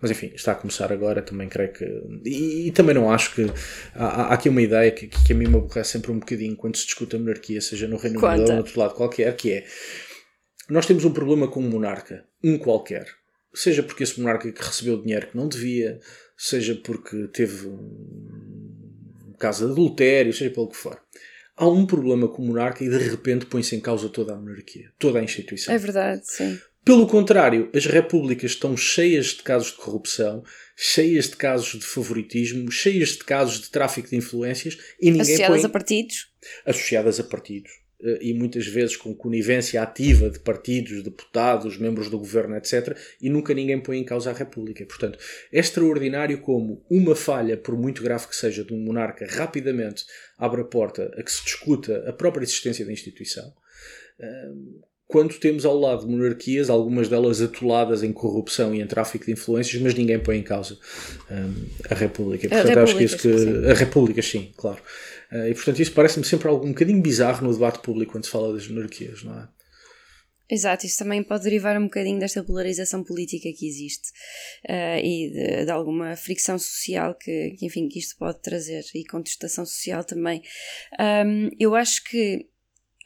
Mas 0.00 0.10
enfim, 0.10 0.32
está 0.34 0.52
a 0.52 0.54
começar 0.54 0.90
agora, 0.90 1.20
também 1.20 1.46
creio 1.46 1.74
que. 1.74 1.84
E, 2.24 2.68
e 2.68 2.70
também 2.72 2.94
não 2.94 3.12
acho 3.12 3.34
que. 3.34 3.52
Há, 3.94 4.06
há, 4.06 4.32
aqui 4.32 4.48
uma 4.48 4.62
ideia 4.62 4.90
que, 4.90 5.08
que 5.08 5.34
a 5.34 5.36
mim 5.36 5.46
me 5.46 5.56
aborrece 5.56 5.90
sempre 5.90 6.10
um 6.10 6.18
bocadinho 6.18 6.56
quando 6.56 6.76
se 6.76 6.86
discute 6.86 7.16
a 7.16 7.18
monarquia, 7.18 7.60
seja 7.60 7.86
no 7.86 7.98
Reino 7.98 8.18
Unido 8.18 8.42
ou 8.44 8.52
no 8.52 8.56
outro 8.58 8.80
lado 8.80 8.94
qualquer, 8.94 9.36
que 9.36 9.52
é 9.52 9.66
nós 10.68 10.86
temos 10.86 11.04
um 11.04 11.12
problema 11.12 11.48
com 11.48 11.60
um 11.60 11.68
monarca, 11.68 12.24
um 12.42 12.58
qualquer. 12.58 13.06
Seja 13.54 13.82
porque 13.82 14.02
esse 14.02 14.20
monarca 14.20 14.50
que 14.52 14.62
recebeu 14.62 15.00
dinheiro 15.00 15.28
que 15.28 15.36
não 15.36 15.48
devia, 15.48 15.98
seja 16.36 16.74
porque 16.74 17.28
teve 17.28 17.66
um 17.66 19.34
caso 19.38 19.66
de 19.66 19.72
adultério, 19.72 20.32
seja 20.32 20.50
pelo 20.50 20.68
que 20.68 20.76
for. 20.76 21.00
Há 21.56 21.66
um 21.66 21.86
problema 21.86 22.28
com 22.28 22.42
o 22.42 22.46
monarca 22.46 22.84
e 22.84 22.88
de 22.88 22.98
repente 22.98 23.46
põe-se 23.46 23.74
em 23.74 23.80
causa 23.80 24.08
toda 24.08 24.32
a 24.32 24.36
monarquia, 24.36 24.92
toda 24.98 25.18
a 25.18 25.22
instituição. 25.22 25.74
É 25.74 25.78
verdade, 25.78 26.22
sim. 26.24 26.58
Pelo 26.84 27.06
contrário, 27.06 27.68
as 27.74 27.84
repúblicas 27.84 28.52
estão 28.52 28.76
cheias 28.76 29.26
de 29.26 29.42
casos 29.42 29.72
de 29.72 29.76
corrupção, 29.76 30.42
cheias 30.76 31.28
de 31.28 31.36
casos 31.36 31.78
de 31.78 31.84
favoritismo, 31.84 32.70
cheias 32.70 33.10
de 33.10 33.24
casos 33.24 33.60
de 33.60 33.70
tráfico 33.70 34.08
de 34.08 34.16
influências 34.16 34.78
e 35.00 35.10
ninguém 35.10 35.20
associadas 35.20 35.60
põe... 35.60 35.66
a 35.66 35.68
partidos. 35.68 36.32
Associadas 36.64 37.20
a 37.20 37.24
partidos. 37.24 37.72
Eh, 38.00 38.18
e 38.22 38.34
muitas 38.34 38.66
vezes 38.66 38.96
com 38.96 39.14
conivência 39.14 39.82
ativa 39.82 40.30
de 40.30 40.38
partidos, 40.38 41.02
deputados, 41.02 41.76
membros 41.76 42.08
do 42.08 42.18
governo, 42.18 42.56
etc., 42.56 42.96
e 43.20 43.28
nunca 43.28 43.52
ninguém 43.52 43.80
põe 43.80 43.98
em 43.98 44.04
causa 44.04 44.30
a 44.30 44.34
República. 44.34 44.84
Portanto, 44.86 45.18
é 45.52 45.58
extraordinário 45.58 46.40
como 46.40 46.84
uma 46.88 47.16
falha, 47.16 47.56
por 47.56 47.76
muito 47.76 48.02
grave 48.02 48.28
que 48.28 48.36
seja, 48.36 48.64
de 48.64 48.72
um 48.72 48.78
monarca 48.78 49.26
rapidamente 49.26 50.04
abre 50.36 50.60
a 50.60 50.64
porta 50.64 51.12
a 51.16 51.22
que 51.22 51.32
se 51.32 51.44
discuta 51.44 52.08
a 52.08 52.12
própria 52.12 52.44
existência 52.44 52.84
da 52.84 52.92
instituição. 52.92 53.52
Quando 55.08 55.38
temos 55.38 55.64
ao 55.64 55.74
lado 55.74 56.06
monarquias, 56.06 56.68
algumas 56.68 57.08
delas 57.08 57.40
atoladas 57.40 58.02
em 58.02 58.12
corrupção 58.12 58.74
e 58.74 58.82
em 58.82 58.86
tráfico 58.86 59.24
de 59.24 59.32
influências, 59.32 59.80
mas 59.80 59.94
ninguém 59.94 60.18
põe 60.18 60.36
em 60.36 60.42
causa 60.42 60.78
um, 61.30 61.66
a 61.90 61.94
República. 61.94 62.46
Portanto, 62.46 62.78
a 62.78 62.82
acho 62.82 62.96
que 62.96 63.04
isso 63.04 63.16
que. 63.16 63.38
Sim. 63.38 63.66
A 63.70 63.72
República, 63.74 64.20
sim, 64.20 64.52
claro. 64.54 64.82
Uh, 65.32 65.48
e 65.48 65.54
portanto, 65.54 65.80
isso 65.80 65.92
parece-me 65.92 66.26
sempre 66.26 66.46
algo 66.48 66.66
um 66.66 66.72
bocadinho 66.72 67.00
bizarro 67.00 67.46
no 67.46 67.54
debate 67.54 67.78
público 67.78 68.12
quando 68.12 68.26
se 68.26 68.30
fala 68.30 68.52
das 68.52 68.68
monarquias, 68.68 69.24
não 69.24 69.40
é? 69.40 69.48
Exato, 70.50 70.84
isso 70.84 70.98
também 70.98 71.22
pode 71.22 71.44
derivar 71.44 71.78
um 71.78 71.84
bocadinho 71.84 72.18
desta 72.18 72.42
polarização 72.42 73.02
política 73.02 73.50
que 73.54 73.66
existe 73.66 74.08
uh, 74.68 74.98
e 75.02 75.30
de, 75.30 75.64
de, 75.66 75.70
alguma 75.70 76.16
fricção 76.16 76.58
social 76.58 77.14
que, 77.14 77.50
que, 77.58 77.66
enfim, 77.66 77.86
que 77.88 77.98
isto 77.98 78.16
pode 78.18 78.40
trazer 78.40 78.82
e 78.94 79.04
contestação 79.04 79.64
social 79.64 80.04
também. 80.04 80.42
Um, 80.98 81.50
eu 81.58 81.74
acho 81.74 82.02
que 82.04 82.46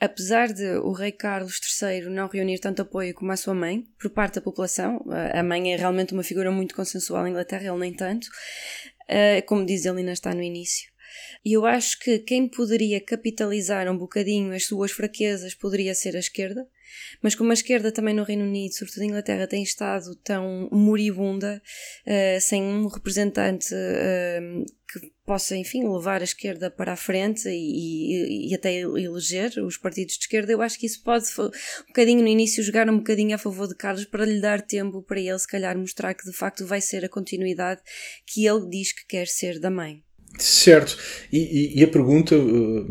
apesar 0.03 0.53
de 0.53 0.79
o 0.79 0.91
rei 0.91 1.13
Carlos 1.13 1.61
III 1.81 2.11
não 2.11 2.27
reunir 2.27 2.59
tanto 2.59 2.83
apoio 2.83 3.15
como 3.15 3.31
a 3.31 3.37
sua 3.37 3.55
mãe, 3.55 3.85
por 4.01 4.11
parte 4.11 4.35
da 4.35 4.41
população, 4.41 5.01
a 5.33 5.43
mãe 5.45 5.73
é 5.73 5.77
realmente 5.77 6.13
uma 6.13 6.25
figura 6.25 6.51
muito 6.51 6.75
consensual 6.75 7.25
em 7.25 7.31
Inglaterra, 7.31 7.67
ele 7.67 7.79
nem 7.79 7.95
tanto, 7.95 8.27
uh, 8.27 9.47
como 9.47 9.65
diz 9.65 9.85
ele 9.87 10.01
ainda 10.01 10.11
está 10.11 10.35
no 10.35 10.43
início. 10.43 10.91
E 11.45 11.53
eu 11.53 11.65
acho 11.65 12.01
que 12.01 12.19
quem 12.19 12.49
poderia 12.49 13.01
capitalizar 13.01 13.89
um 13.89 13.97
bocadinho 13.97 14.53
as 14.53 14.65
suas 14.65 14.91
fraquezas 14.91 15.55
poderia 15.55 15.95
ser 15.95 16.17
a 16.17 16.21
esquerda, 16.21 16.67
mas 17.23 17.37
como 17.37 17.51
a 17.51 17.55
esquerda 17.55 17.93
também 17.93 18.15
no 18.15 18.25
Reino 18.25 18.45
Unido, 18.45 18.75
sobretudo 18.75 19.05
em 19.05 19.09
Inglaterra, 19.09 19.47
tem 19.47 19.63
estado 19.63 20.17
tão 20.17 20.69
moribunda, 20.73 21.63
uh, 22.07 22.41
sem 22.41 22.61
um 22.61 22.89
representante 22.89 23.73
uh, 23.73 24.65
que 24.93 25.12
possa, 25.33 25.57
enfim, 25.57 25.89
levar 25.89 26.21
a 26.21 26.25
esquerda 26.25 26.71
para 26.71 26.93
a 26.93 26.97
frente 26.97 27.49
e, 27.49 28.51
e, 28.51 28.55
até 28.55 28.81
eleger 28.81 29.51
os 29.65 29.79
partidos 29.79 30.19
de 30.19 30.25
esquerda, 30.25 30.53
eu 30.53 30.61
acho 30.61 30.79
que 30.79 30.85
isso 30.85 31.03
pode 31.03 31.25
um 31.39 31.87
bocadinho 31.87 32.21
no 32.21 32.29
início 32.29 32.63
jogar 32.63 32.87
um 32.91 32.99
bocadinho 32.99 33.35
a 33.35 33.39
favor 33.39 33.67
de 33.67 33.75
Carlos 33.75 34.05
para 34.05 34.27
lhe 34.27 34.43
dar 34.43 34.61
tempo 34.61 35.01
para 35.01 35.19
ele 35.19 35.39
se 35.39 35.49
calhar 35.49 35.75
mostrar 35.79 36.13
que 36.13 36.27
de 36.27 36.37
facto 36.37 36.67
vai 36.67 36.83
ser 36.83 37.03
a 37.03 37.09
continuidade 37.09 37.81
que 38.27 38.47
ele 38.47 38.69
diz 38.69 38.93
que 38.93 39.07
quer 39.07 39.27
ser 39.27 39.59
da 39.59 39.71
mãe. 39.71 40.03
Certo. 40.39 40.99
E, 41.33 41.81
e, 41.81 41.83
a 41.83 41.89
pergunta, 41.89 42.37
uh, 42.37 42.87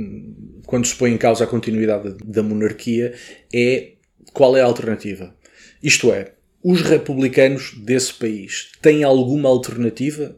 quando 0.66 0.88
se 0.88 0.96
põe 0.96 1.12
em 1.12 1.20
causa 1.20 1.44
a 1.44 1.48
continuidade 1.48 2.18
da 2.26 2.42
monarquia, 2.42 3.14
é 3.54 3.98
qual 4.34 4.58
é 4.58 4.62
a 4.62 4.66
alternativa? 4.66 5.38
Isto 5.84 6.12
é, 6.12 6.34
os 6.64 6.82
republicanos 6.82 7.76
desse 7.86 8.16
país 8.16 8.72
têm 8.82 9.04
alguma 9.04 9.48
alternativa 9.48 10.36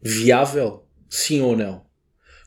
viável? 0.00 0.87
Sim 1.08 1.40
ou 1.40 1.56
não? 1.56 1.86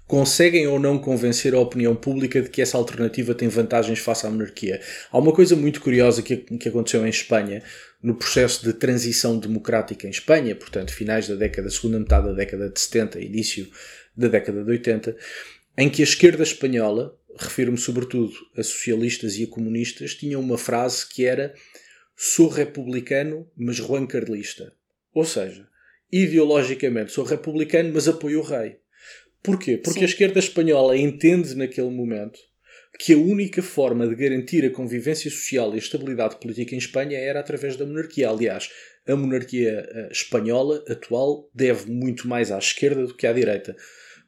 Conseguem 0.07 0.67
ou 0.67 0.77
não 0.77 0.99
convencer 0.99 1.53
a 1.53 1.59
opinião 1.59 1.95
pública 1.95 2.41
de 2.41 2.49
que 2.49 2.61
essa 2.61 2.77
alternativa 2.77 3.33
tem 3.33 3.47
vantagens 3.47 3.99
face 3.99 4.27
à 4.27 4.29
monarquia? 4.29 4.81
Há 5.09 5.17
uma 5.17 5.31
coisa 5.31 5.55
muito 5.55 5.79
curiosa 5.79 6.21
que, 6.21 6.35
que 6.35 6.67
aconteceu 6.67 7.05
em 7.05 7.09
Espanha 7.09 7.63
no 8.03 8.15
processo 8.15 8.61
de 8.65 8.73
transição 8.73 9.39
democrática 9.39 10.05
em 10.05 10.09
Espanha, 10.09 10.53
portanto, 10.53 10.93
finais 10.93 11.29
da 11.29 11.35
década, 11.35 11.69
segunda 11.69 11.97
metade 11.97 12.27
da 12.27 12.33
década 12.33 12.69
de 12.69 12.77
70, 12.77 13.21
início 13.21 13.69
da 14.15 14.27
década 14.27 14.63
de 14.65 14.71
80, 14.71 15.15
em 15.77 15.89
que 15.89 16.01
a 16.01 16.05
esquerda 16.05 16.43
espanhola, 16.43 17.17
refiro-me 17.37 17.77
sobretudo 17.77 18.33
a 18.57 18.63
socialistas 18.63 19.37
e 19.37 19.45
a 19.45 19.47
comunistas, 19.47 20.13
tinham 20.13 20.41
uma 20.41 20.57
frase 20.57 21.07
que 21.07 21.25
era 21.25 21.53
sou 22.17 22.49
republicano, 22.49 23.49
mas 23.55 23.77
Juan 23.77 24.05
Carlista. 24.05 24.73
Ou 25.13 25.23
seja, 25.23 25.70
ideologicamente 26.11 27.11
sou 27.11 27.23
republicano, 27.23 27.91
mas 27.93 28.07
apoio 28.07 28.39
o 28.39 28.43
rei. 28.43 28.77
Porquê? 29.43 29.77
Porque 29.77 29.99
Sim. 29.99 30.05
a 30.05 30.07
esquerda 30.07 30.39
espanhola 30.39 30.97
entende 30.97 31.55
naquele 31.55 31.89
momento 31.89 32.39
que 32.99 33.13
a 33.13 33.17
única 33.17 33.63
forma 33.63 34.07
de 34.07 34.15
garantir 34.15 34.65
a 34.65 34.69
convivência 34.69 35.29
social 35.31 35.71
e 35.71 35.75
a 35.75 35.79
estabilidade 35.79 36.39
política 36.39 36.75
em 36.75 36.77
Espanha 36.77 37.17
era 37.17 37.39
através 37.39 37.75
da 37.75 37.85
monarquia. 37.85 38.29
Aliás, 38.29 38.69
a 39.07 39.15
monarquia 39.15 39.87
eh, 39.89 40.09
espanhola 40.11 40.83
atual 40.87 41.49
deve 41.53 41.89
muito 41.89 42.27
mais 42.27 42.51
à 42.51 42.59
esquerda 42.59 43.05
do 43.05 43.15
que 43.15 43.25
à 43.25 43.33
direita. 43.33 43.75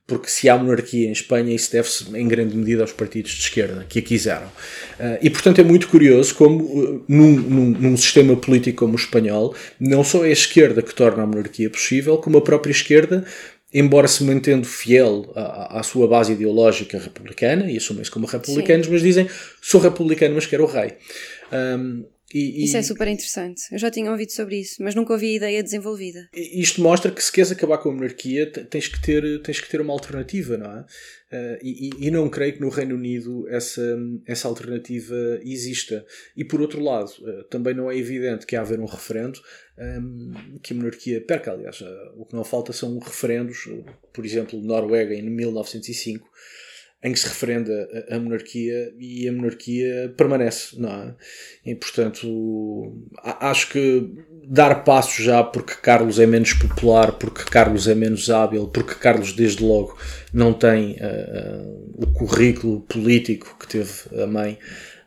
Porque 0.05 0.29
se 0.29 0.49
há 0.49 0.57
monarquia 0.57 1.07
em 1.07 1.13
Espanha, 1.13 1.55
isso 1.55 1.71
deve-se 1.71 2.05
em 2.15 2.27
grande 2.27 2.57
medida 2.57 2.81
aos 2.81 2.91
partidos 2.91 3.31
de 3.31 3.41
esquerda 3.41 3.85
que 3.87 3.99
a 3.99 4.01
quiseram. 4.01 4.47
Uh, 4.47 5.17
e 5.21 5.29
portanto 5.29 5.61
é 5.61 5.63
muito 5.63 5.87
curioso 5.87 6.35
como, 6.35 6.63
uh, 6.63 7.05
num, 7.07 7.31
num, 7.39 7.69
num, 7.69 7.97
sistema 7.97 8.35
político 8.35 8.79
como 8.79 8.93
o 8.93 8.97
espanhol, 8.97 9.55
não 9.79 10.03
só 10.03 10.25
é 10.25 10.29
a 10.29 10.33
esquerda 10.33 10.81
que 10.81 10.93
torna 10.93 11.23
a 11.23 11.25
monarquia 11.25 11.69
possível, 11.69 12.17
como 12.17 12.37
a 12.37 12.41
própria 12.41 12.71
esquerda 12.71 13.25
embora 13.73 14.07
se 14.07 14.23
mantendo 14.23 14.67
fiel 14.67 15.31
à, 15.35 15.79
à, 15.79 15.83
sua 15.83 16.07
base 16.07 16.33
ideológica 16.33 16.99
republicana, 16.99 17.69
e 17.71 17.77
assumem-se 17.77 18.11
como 18.11 18.27
republicanos, 18.27 18.85
Sim. 18.85 18.91
mas 18.91 19.01
dizem 19.01 19.27
sou 19.61 19.81
republicano, 19.81 20.35
mas 20.35 20.45
quero 20.45 20.63
o 20.63 20.67
rei. 20.67 20.93
Um, 21.51 22.05
e, 22.34 22.65
isso 22.65 22.76
é 22.78 22.82
super 22.82 23.08
interessante. 23.08 23.63
Eu 23.72 23.78
já 23.78 23.91
tinha 23.91 24.10
ouvido 24.10 24.32
sobre 24.32 24.60
isso, 24.60 24.82
mas 24.82 24.96
nunca 24.96 25.13
ouvi 25.13 25.28
a 25.28 25.36
ideia 25.36 25.63
desenvolvida. 25.63 26.28
Isto 26.34 26.82
mostra 26.82 27.12
que 27.12 27.24
se 27.24 27.32
queres 27.32 27.52
acabar 27.52 27.78
com 27.78 27.89
a 27.89 27.93
monarquia, 27.93 28.50
tens 28.50 28.88
que 28.88 29.00
ter, 29.02 29.41
tens 29.43 29.60
que 29.60 29.69
ter 29.69 29.80
uma 29.80 29.93
alternativa, 29.93 30.58
não 30.58 30.72
é? 30.72 30.86
Uh, 31.34 31.58
e, 31.63 31.89
e, 32.00 32.12
não 32.12 32.30
creio 32.30 32.54
que 32.54 32.62
no 32.62 32.69
Reino 32.69 32.93
Unido 32.93 33.48
essa, 33.50 33.98
essa 34.26 34.48
alternativa 34.48 35.15
exista. 35.43 36.06
E 36.38 36.46
por 36.46 36.62
outro 36.62 36.80
lado, 36.80 37.10
uh, 37.22 37.43
também 37.46 37.74
não 37.74 37.89
é 37.89 37.98
evidente 37.98 38.46
que 38.46 38.56
há 38.56 38.62
haver 38.62 38.80
um 38.80 38.86
referendo 38.86 39.39
um, 39.78 40.60
que 40.62 40.74
a 40.74 40.76
monarquia 40.76 41.22
perca. 41.22 41.52
Aliás, 41.52 41.82
uh, 41.82 41.88
o 42.17 42.26
que 42.26 42.36
não 42.36 42.43
falta 42.43 42.72
são 42.72 43.00
referendos, 43.00 43.67
por 44.13 44.26
exemplo, 44.26 44.62
Noruega 44.62 45.15
em 45.15 45.24
1905 45.24 46.30
em 47.03 47.11
que 47.11 47.19
se 47.19 47.27
referenda 47.27 47.89
a, 48.09 48.15
a, 48.15 48.19
monarquia 48.19 48.93
e 48.97 49.27
a 49.27 49.31
monarquia 49.33 50.13
permanece, 50.15 50.79
não 50.79 50.89
é? 50.89 51.15
E, 51.65 51.75
portanto, 51.75 52.95
acho 53.21 53.69
que 53.69 54.09
dar 54.45 54.83
passos 54.83 55.23
já 55.23 55.43
porque 55.43 55.73
Carlos 55.75 56.19
é 56.19 56.25
menos 56.25 56.53
popular, 56.53 57.13
porque 57.13 57.43
Carlos 57.43 57.87
é 57.87 57.95
menos 57.95 58.29
hábil, 58.29 58.67
porque 58.67 58.95
Carlos, 58.95 59.33
desde 59.33 59.63
logo, 59.63 59.97
não 60.33 60.53
tem 60.53 60.93
uh, 60.93 61.67
uh, 61.67 62.03
o 62.03 62.07
currículo 62.07 62.81
político 62.81 63.57
que 63.59 63.67
teve 63.67 63.91
a 64.21 64.25
mãe, 64.25 64.57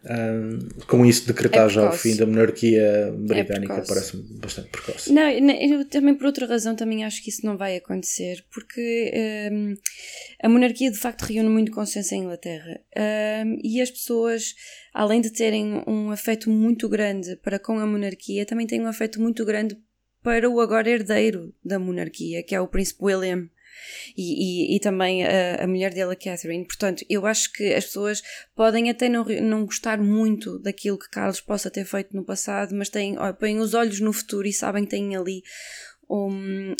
um, 0.08 0.58
com 0.86 1.04
isso 1.04 1.26
decretar 1.26 1.66
é 1.66 1.68
já 1.68 1.88
o 1.88 1.92
fim 1.92 2.14
da 2.16 2.26
monarquia 2.26 3.12
britânica 3.18 3.74
é 3.74 3.84
parece-me 3.86 4.22
bastante 4.38 4.68
precoce. 4.70 5.12
Não, 5.12 5.28
eu 5.28 5.84
também 5.86 6.14
por 6.14 6.26
outra 6.26 6.46
razão 6.46 6.76
também 6.76 7.04
acho 7.04 7.22
que 7.22 7.30
isso 7.30 7.44
não 7.44 7.56
vai 7.56 7.76
acontecer, 7.76 8.44
porque 8.52 9.12
um, 9.52 9.74
a 10.42 10.48
monarquia 10.48 10.90
de 10.90 10.98
facto 10.98 11.22
reúne 11.22 11.48
muito 11.48 11.72
consenso 11.72 12.14
em 12.14 12.22
Inglaterra. 12.22 12.80
Um, 13.44 13.58
e 13.62 13.80
as 13.80 13.90
pessoas, 13.90 14.54
além 14.94 15.20
de 15.20 15.30
terem 15.30 15.82
um 15.86 16.10
afeto 16.10 16.50
muito 16.50 16.88
grande 16.88 17.36
para 17.36 17.58
com 17.58 17.78
a 17.78 17.86
monarquia, 17.86 18.46
também 18.46 18.66
têm 18.66 18.80
um 18.80 18.86
afeto 18.86 19.20
muito 19.20 19.44
grande 19.44 19.76
para 20.22 20.48
o 20.48 20.60
agora 20.60 20.90
herdeiro 20.90 21.54
da 21.64 21.78
monarquia, 21.78 22.42
que 22.42 22.54
é 22.54 22.60
o 22.60 22.68
príncipe 22.68 23.04
William 23.04 23.48
e, 24.16 24.72
e, 24.72 24.76
e 24.76 24.80
também 24.80 25.24
a, 25.24 25.64
a, 25.64 25.66
mulher 25.66 25.92
dele, 25.92 26.12
a 26.12 26.16
Catherine. 26.16 26.64
Portanto, 26.64 27.04
eu 27.08 27.26
acho 27.26 27.52
que 27.52 27.74
as 27.74 27.86
pessoas 27.86 28.22
podem 28.54 28.90
até 28.90 29.08
não, 29.08 29.24
não 29.24 29.64
gostar 29.64 29.98
muito 29.98 30.58
daquilo 30.58 30.98
que 30.98 31.10
Carlos 31.10 31.40
possa 31.40 31.70
ter 31.70 31.84
feito 31.84 32.14
no 32.14 32.24
passado, 32.24 32.74
mas 32.74 32.88
têm, 32.88 33.18
ó, 33.18 33.32
põem 33.32 33.58
os 33.58 33.74
olhos 33.74 34.00
no 34.00 34.12
futuro 34.12 34.46
e 34.46 34.52
sabem 34.52 34.84
que 34.84 34.90
têm 34.90 35.16
ali 35.16 35.42
um, 36.08 36.74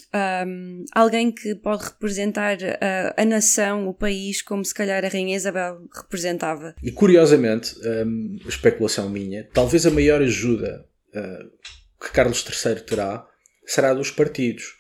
um, 0.47 0.85
alguém 0.93 1.33
que 1.33 1.55
pode 1.57 1.85
representar 1.85 2.59
a, 2.63 3.21
a, 3.21 3.25
nação, 3.25 3.89
o 3.89 3.95
país, 3.95 4.41
como 4.41 4.65
se 4.65 4.73
calhar 4.73 5.05
a 5.05 5.09
Rainha 5.09 5.37
Isabel 5.37 5.81
representava. 5.95 6.75
E 6.83 6.93
curiosamente, 6.93 7.75
um, 8.07 8.39
especulação 8.47 9.11
minha, 9.11 9.49
talvez 9.53 9.85
a 9.85 9.91
maior 9.91 10.23
ajuda 10.23 10.87
uh, 11.15 12.05
que 12.05 12.13
Carlos 12.13 12.45
III 12.45 12.83
terá 12.83 13.27
será 13.67 13.93
dos 13.93 14.11
partidos. 14.11 14.77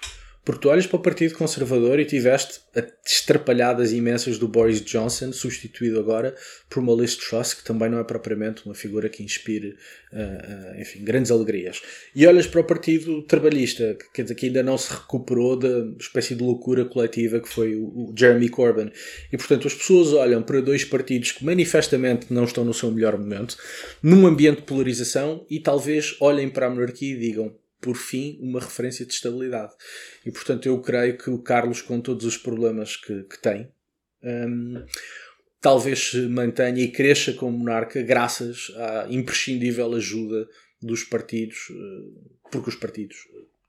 Porque 0.46 0.60
tu 0.60 0.68
olhas 0.68 0.86
para 0.86 0.96
o 0.96 1.02
Partido 1.02 1.34
Conservador 1.34 1.98
e 1.98 2.04
tiveste 2.04 2.60
estrapalhadas 3.04 3.92
imensas 3.92 4.38
do 4.38 4.46
Boris 4.46 4.80
Johnson, 4.80 5.32
substituído 5.32 5.98
agora 5.98 6.36
por 6.70 6.78
uma 6.78 6.94
Liz 6.94 7.16
Truss, 7.16 7.52
que 7.52 7.64
também 7.64 7.90
não 7.90 7.98
é 7.98 8.04
propriamente 8.04 8.64
uma 8.64 8.72
figura 8.72 9.08
que 9.08 9.24
inspire 9.24 9.76
uh, 10.12 10.76
uh, 10.76 10.80
enfim, 10.80 11.02
grandes 11.02 11.32
alegrias. 11.32 11.82
E 12.14 12.24
olhas 12.28 12.46
para 12.46 12.60
o 12.60 12.64
Partido 12.64 13.22
Trabalhista, 13.22 13.96
que, 13.98 14.12
quer 14.12 14.22
dizer, 14.22 14.36
que 14.36 14.46
ainda 14.46 14.62
não 14.62 14.78
se 14.78 14.94
recuperou 14.94 15.56
da 15.56 15.84
espécie 15.98 16.36
de 16.36 16.44
loucura 16.44 16.84
coletiva 16.84 17.40
que 17.40 17.48
foi 17.48 17.74
o, 17.74 17.82
o 17.82 18.14
Jeremy 18.16 18.48
Corbyn. 18.48 18.92
E 19.32 19.36
portanto 19.36 19.66
as 19.66 19.74
pessoas 19.74 20.12
olham 20.12 20.44
para 20.44 20.60
dois 20.60 20.84
partidos 20.84 21.32
que 21.32 21.44
manifestamente 21.44 22.32
não 22.32 22.44
estão 22.44 22.64
no 22.64 22.72
seu 22.72 22.92
melhor 22.92 23.18
momento, 23.18 23.56
num 24.00 24.24
ambiente 24.24 24.58
de 24.58 24.62
polarização, 24.62 25.44
e 25.50 25.58
talvez 25.58 26.14
olhem 26.20 26.48
para 26.48 26.66
a 26.66 26.70
monarquia 26.70 27.14
e 27.14 27.18
digam 27.18 27.52
por 27.80 27.96
fim, 27.96 28.38
uma 28.40 28.60
referência 28.60 29.04
de 29.04 29.12
estabilidade. 29.12 29.72
E 30.24 30.30
portanto, 30.30 30.66
eu 30.66 30.80
creio 30.80 31.16
que 31.16 31.30
o 31.30 31.38
Carlos, 31.38 31.82
com 31.82 32.00
todos 32.00 32.24
os 32.24 32.36
problemas 32.36 32.96
que, 32.96 33.22
que 33.24 33.38
tem, 33.40 33.68
um, 34.22 34.84
talvez 35.60 36.10
se 36.10 36.20
mantenha 36.28 36.82
e 36.82 36.90
cresça 36.90 37.32
como 37.32 37.58
monarca 37.58 38.02
graças 38.02 38.72
à 38.76 39.06
imprescindível 39.10 39.94
ajuda 39.94 40.48
dos 40.80 41.04
partidos, 41.04 41.68
eh, 41.70 42.30
porque 42.50 42.68
os 42.68 42.76
partidos 42.76 43.16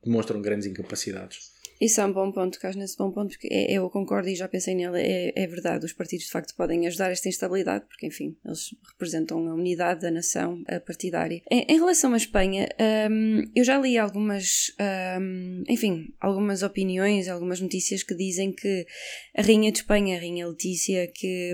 demonstram 0.04 0.42
grandes 0.42 0.68
incapacidades. 0.68 1.57
Isso 1.80 2.02
é 2.02 2.06
um 2.06 2.12
bom 2.12 2.32
ponto, 2.32 2.60
Carlos, 2.60 2.76
nesse 2.76 2.98
bom 2.98 3.12
ponto, 3.12 3.30
porque 3.30 3.48
é, 3.52 3.74
eu 3.74 3.90
concordo 3.90 4.30
e 4.30 4.36
já 4.36 4.48
pensei 4.48 4.76
nele, 4.76 5.00
é, 5.00 5.34
é 5.36 5.48
verdade, 5.48 5.86
os 5.86 5.94
partidos 5.94 6.26
de 6.26 6.32
facto 6.32 6.56
podem 6.56 6.88
ajudar 6.88 7.12
esta 7.12 7.30
instabilidade, 7.30 7.86
porque 7.88 8.08
enfim, 8.08 8.36
eles 8.46 8.76
representam 8.92 9.48
a 9.48 9.54
unidade 9.54 10.02
da 10.02 10.12
nação 10.12 10.64
partidária. 10.86 11.42
Em, 11.50 11.66
em 11.70 11.76
relação 11.76 12.14
à 12.14 12.18
Espanha, 12.18 12.68
um, 13.12 13.44
eu 13.56 13.64
já 13.64 13.78
li 13.80 13.98
algumas, 13.98 14.74
um, 15.20 15.64
enfim, 15.68 16.14
algumas 16.20 16.64
opiniões, 16.64 17.28
algumas 17.28 17.62
notícias 17.62 18.04
que 18.04 18.16
dizem 18.16 18.52
que 18.52 18.86
a 19.36 19.42
Rainha 19.42 19.72
de 19.72 19.80
Espanha, 19.80 20.18
a 20.18 20.20
Rainha 20.20 20.48
Letícia, 20.48 21.08
que 21.14 21.54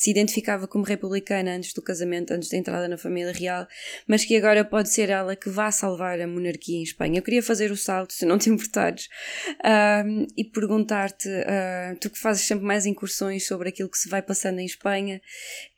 se 0.00 0.10
identificava 0.10 0.66
como 0.66 0.82
republicana 0.82 1.54
antes 1.54 1.74
do 1.74 1.82
casamento, 1.82 2.32
antes 2.32 2.48
da 2.48 2.56
entrada 2.56 2.88
na 2.88 2.96
família 2.96 3.34
real, 3.34 3.68
mas 4.06 4.24
que 4.24 4.34
agora 4.34 4.64
pode 4.64 4.88
ser 4.88 5.10
ela 5.10 5.36
que 5.36 5.50
vá 5.50 5.70
salvar 5.70 6.18
a 6.18 6.26
monarquia 6.26 6.78
em 6.78 6.82
Espanha. 6.82 7.18
Eu 7.18 7.22
queria 7.22 7.42
fazer 7.42 7.70
o 7.70 7.76
salto, 7.76 8.14
se 8.14 8.24
não 8.24 8.38
te 8.38 8.48
importares, 8.48 9.10
uh, 9.58 10.26
e 10.34 10.42
perguntar-te, 10.42 11.28
uh, 11.28 11.98
tu 12.00 12.08
que 12.08 12.18
fazes 12.18 12.46
sempre 12.46 12.64
mais 12.64 12.86
incursões 12.86 13.46
sobre 13.46 13.68
aquilo 13.68 13.90
que 13.90 13.98
se 13.98 14.08
vai 14.08 14.22
passando 14.22 14.60
em 14.60 14.64
Espanha, 14.64 15.20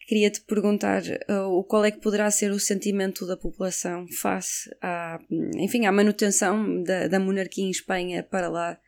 queria-te 0.07 0.41
perguntar 0.43 1.03
uh, 1.03 1.65
qual 1.65 1.85
é 1.85 1.91
que 1.91 2.01
poderá 2.01 2.31
ser 2.31 2.53
o 2.53 2.61
sentimento 2.61 3.27
da 3.27 3.37
população 3.37 4.07
face 4.21 4.71
à, 4.81 5.19
enfim, 5.57 5.85
à 5.85 5.91
manutenção 5.91 6.81
da, 6.85 7.09
da 7.09 7.19
monarquia 7.19 7.65
em 7.65 7.71
Espanha 7.71 8.23
para 8.23 8.49
lá 8.49 8.79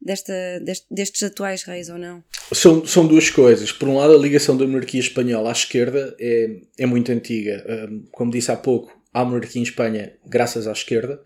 desta, 0.00 0.60
deste, 0.60 0.86
destes 0.90 1.22
atuais 1.22 1.62
reis 1.62 1.88
ou 1.88 1.98
não? 1.98 2.22
São, 2.52 2.86
são 2.86 3.06
duas 3.06 3.30
coisas. 3.30 3.72
Por 3.72 3.88
um 3.88 3.96
lado, 3.96 4.14
a 4.14 4.18
ligação 4.18 4.56
da 4.56 4.66
monarquia 4.66 5.00
espanhola 5.00 5.48
à 5.48 5.52
esquerda 5.52 6.14
é, 6.20 6.60
é 6.78 6.86
muito 6.86 7.10
antiga. 7.10 7.64
Como 8.12 8.30
disse 8.30 8.50
há 8.50 8.56
pouco, 8.56 8.92
há 9.12 9.24
monarquia 9.24 9.60
em 9.60 9.64
Espanha 9.64 10.12
graças 10.26 10.66
à 10.66 10.72
esquerda. 10.72 11.20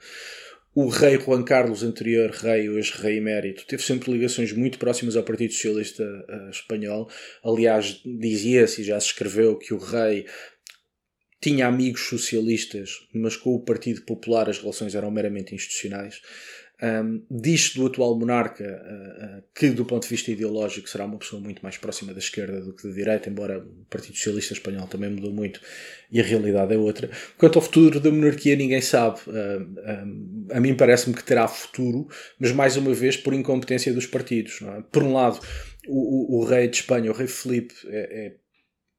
O 0.75 0.87
rei 0.87 1.19
Juan 1.19 1.43
Carlos, 1.43 1.83
anterior 1.83 2.31
rei, 2.31 2.69
hoje 2.69 2.93
rei 2.95 3.17
emérito, 3.17 3.67
teve 3.67 3.83
sempre 3.83 4.13
ligações 4.13 4.53
muito 4.53 4.79
próximas 4.79 5.17
ao 5.17 5.25
Partido 5.25 5.53
Socialista 5.53 6.05
uh, 6.05 6.51
Espanhol. 6.51 7.11
Aliás, 7.43 8.01
dizia-se 8.05 8.83
e 8.83 8.85
já 8.85 9.01
se 9.01 9.07
escreveu 9.07 9.59
que 9.59 9.75
o 9.75 9.79
rei 9.79 10.25
tinha 11.41 11.67
amigos 11.67 12.03
socialistas, 12.03 12.91
mas 13.13 13.35
com 13.35 13.55
o 13.55 13.65
Partido 13.65 14.03
Popular 14.03 14.49
as 14.49 14.59
relações 14.59 14.95
eram 14.95 15.11
meramente 15.11 15.53
institucionais. 15.53 16.21
Um, 16.81 17.25
diz 17.29 17.75
do 17.75 17.87
atual 17.87 18.17
monarca 18.17 18.63
uh, 18.63 19.39
uh, 19.39 19.43
que, 19.53 19.69
do 19.71 19.85
ponto 19.85 20.05
de 20.05 20.11
vista 20.11 20.31
ideológico, 20.31 20.89
será 20.89 21.07
uma 21.07 21.19
pessoa 21.19 21.43
muito 21.43 21.61
mais 21.61 21.77
próxima 21.77 22.13
da 22.13 22.21
esquerda 22.21 22.61
do 22.61 22.73
que 22.73 22.87
da 22.87 22.95
direita, 22.95 23.29
embora 23.29 23.59
o 23.59 23.85
Partido 23.91 24.17
Socialista 24.17 24.53
Espanhol 24.53 24.87
também 24.87 25.11
mudou 25.11 25.33
muito 25.33 25.61
e 26.09 26.21
a 26.21 26.23
realidade 26.23 26.73
é 26.73 26.79
outra. 26.79 27.11
Quanto 27.37 27.59
ao 27.59 27.63
futuro 27.63 27.99
da 27.99 28.13
monarquia, 28.13 28.55
ninguém 28.55 28.81
sabe. 28.81 29.19
Uh, 29.27 30.53
a 30.53 30.61
mim 30.61 30.77
parece-me 30.77 31.17
que 31.17 31.25
terá 31.25 31.49
futuro, 31.49 32.07
mas 32.39 32.53
mais 32.53 32.77
uma 32.77 32.95
vez 32.95 33.17
por 33.17 33.35
incompetência 33.35 33.93
dos 33.93 34.07
partidos. 34.07 34.63
É? 34.63 34.83
Por 34.93 35.03
um 35.03 35.13
lado, 35.13 35.41
o, 35.89 36.37
o, 36.37 36.41
o, 36.41 36.45
rei 36.45 36.69
de 36.69 36.77
Espanha, 36.77 37.11
o 37.11 37.15
rei 37.15 37.27
Felipe, 37.27 37.75
é, 37.89 38.27
é 38.27 38.35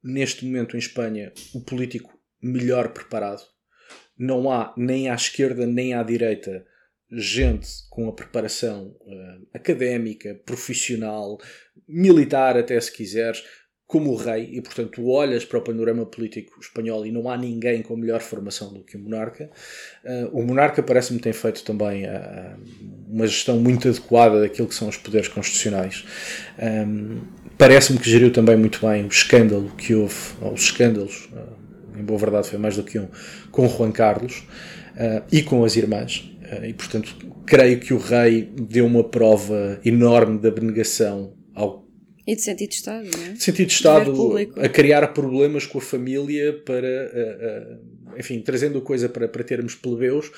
neste 0.04 0.44
momento 0.46 0.76
em 0.76 0.80
Espanha 0.80 1.32
o 1.54 1.62
político 1.62 2.20
melhor 2.44 2.90
preparado. 2.90 3.42
Não 4.18 4.52
há 4.52 4.74
nem 4.76 5.10
à 5.10 5.16
esquerda 5.16 5.66
nem 5.66 5.94
à 5.94 6.04
direita 6.04 6.66
gente 7.12 7.68
com 7.90 8.08
a 8.08 8.14
preparação 8.14 8.96
uh, 9.02 9.48
académica, 9.54 10.40
profissional, 10.46 11.40
militar, 11.88 12.58
até 12.58 12.80
se 12.80 12.92
quiseres, 12.92 13.44
como 13.90 14.12
o 14.12 14.16
rei, 14.16 14.48
e 14.52 14.62
portanto 14.62 15.04
olhas 15.08 15.44
para 15.44 15.58
o 15.58 15.64
panorama 15.64 16.06
político 16.06 16.60
espanhol 16.62 17.08
e 17.08 17.12
não 17.12 17.28
há 17.28 17.36
ninguém 17.36 17.82
com 17.82 17.98
melhor 17.98 18.22
formação 18.22 18.72
do 18.72 18.84
que 18.84 18.96
o 18.96 19.00
monarca. 19.00 19.50
Uh, 20.06 20.40
o 20.40 20.46
monarca 20.46 20.84
parece-me 20.84 21.20
ter 21.20 21.34
feito 21.34 21.64
também 21.64 22.06
uh, 22.06 22.56
uma 23.08 23.26
gestão 23.26 23.60
muito 23.60 23.90
adequada 23.90 24.42
daquilo 24.42 24.68
que 24.68 24.76
são 24.76 24.88
os 24.88 24.96
poderes 24.96 25.28
constitucionais. 25.28 26.06
Um, 26.60 27.22
parece-me 27.58 27.98
que 27.98 28.08
geriu 28.08 28.32
também 28.32 28.56
muito 28.56 28.80
bem 28.88 29.06
o 29.06 29.08
escândalo 29.08 29.72
que 29.76 29.96
houve, 29.96 30.16
ou 30.40 30.54
os 30.54 30.62
escândalos, 30.62 31.28
uh, 31.34 32.00
em 32.00 32.04
boa 32.04 32.20
verdade 32.20 32.48
foi 32.48 32.60
mais 32.60 32.76
do 32.76 32.84
que 32.84 33.00
um, 33.00 33.08
com 33.50 33.68
Juan 33.68 33.92
Carlos 33.92 34.44
e 35.32 35.42
com 35.42 35.64
as 35.64 35.78
irmãs. 35.78 36.30
E 36.64 36.74
portanto 36.74 37.16
creio 37.46 37.80
que 37.80 37.94
o 37.94 37.98
rei 37.98 38.50
deu 38.54 38.86
uma 38.86 39.04
prova 39.04 39.80
enorme 39.84 40.40
de 40.40 40.48
abnegação 40.48 41.34
ao 41.54 41.88
e 42.28 42.36
de 42.36 42.44
sentido 42.44 42.70
de 42.70 42.76
Estado, 42.76 43.10
não 43.18 43.24
é? 43.26 43.32
De 43.32 43.44
sentido 43.44 43.68
de 43.68 43.74
Estado 43.74 44.38
a 44.58 44.70
criar 44.70 45.08
problemas 45.14 45.66
com 45.66 45.80
a 45.80 45.82
família 45.82 46.62
para, 46.64 46.88
uh, 46.88 48.14
uh, 48.14 48.20
enfim, 48.20 48.40
trazendo 48.40 48.80
coisa 48.82 49.10
para, 49.10 49.28
para 49.28 49.44
termos 49.44 49.74
plebeus, 49.74 50.32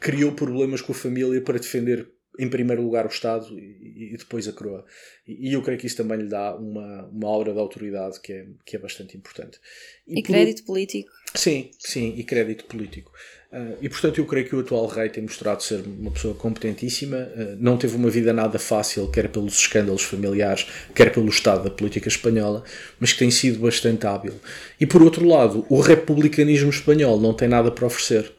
criou 0.00 0.32
problemas 0.32 0.80
com 0.80 0.90
a 0.90 0.94
família 0.96 1.40
para 1.40 1.60
defender 1.60 2.08
em 2.38 2.48
primeiro 2.48 2.82
lugar 2.82 3.04
o 3.04 3.08
Estado 3.08 3.46
e, 3.58 4.12
e 4.14 4.16
depois 4.16 4.48
a 4.48 4.52
coroa. 4.52 4.84
E, 5.26 5.50
e, 5.50 5.52
eu 5.52 5.62
creio 5.62 5.78
que 5.78 5.86
isso 5.86 5.96
também 5.96 6.18
lhe 6.18 6.28
dá 6.28 6.54
uma, 6.56 7.04
uma 7.06 7.28
aura 7.28 7.52
de 7.52 7.58
autoridade 7.58 8.20
que 8.20 8.32
é, 8.32 8.46
que 8.64 8.76
é 8.76 8.78
bastante 8.78 9.16
importante. 9.16 9.58
E, 10.06 10.18
e 10.18 10.22
crédito 10.22 10.62
por... 10.62 10.72
político. 10.72 11.10
Sim, 11.34 11.70
sim, 11.78 12.14
e 12.16 12.24
crédito 12.24 12.64
político. 12.64 13.12
Uh, 13.52 13.76
e 13.82 13.88
portanto 13.90 14.18
eu 14.18 14.24
creio 14.24 14.48
que 14.48 14.56
o 14.56 14.60
atual 14.60 14.86
rei 14.86 15.10
tem 15.10 15.22
mostrado 15.22 15.62
ser 15.62 15.84
uma 15.84 16.10
pessoa 16.10 16.34
competentíssima, 16.34 17.18
uh, 17.18 17.56
não 17.58 17.76
teve 17.76 17.94
uma 17.96 18.08
vida 18.08 18.32
nada 18.32 18.58
fácil, 18.58 19.10
quer 19.10 19.28
pelos 19.28 19.58
escândalos 19.58 20.02
familiares, 20.02 20.66
quer 20.94 21.12
pelo 21.12 21.28
estado 21.28 21.64
da 21.64 21.70
política 21.70 22.08
espanhola, 22.08 22.64
mas 22.98 23.12
que 23.12 23.18
tem 23.18 23.30
sido 23.30 23.58
bastante 23.58 24.06
hábil. 24.06 24.34
E 24.80 24.86
por 24.86 25.02
outro 25.02 25.28
lado, 25.28 25.66
o 25.68 25.80
republicanismo 25.80 26.70
espanhol 26.70 27.20
não 27.20 27.34
tem 27.34 27.46
nada 27.46 27.70
para 27.70 27.84
oferecer. 27.84 28.32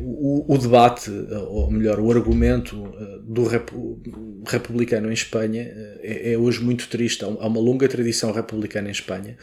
O, 0.00 0.54
o, 0.54 0.58
debate, 0.58 1.10
ou 1.48 1.70
melhor, 1.70 2.00
o 2.00 2.10
argumento 2.10 2.90
do 3.24 3.44
repu 3.44 4.00
republicano 4.46 5.10
em 5.10 5.12
Espanha 5.12 5.62
é, 6.00 6.32
é, 6.32 6.38
hoje 6.38 6.62
muito 6.62 6.88
triste. 6.88 7.24
Há 7.24 7.28
uma 7.28 7.60
longa 7.60 7.88
tradição 7.88 8.32
republicana 8.32 8.88
em 8.88 8.92
Espanha. 8.92 9.36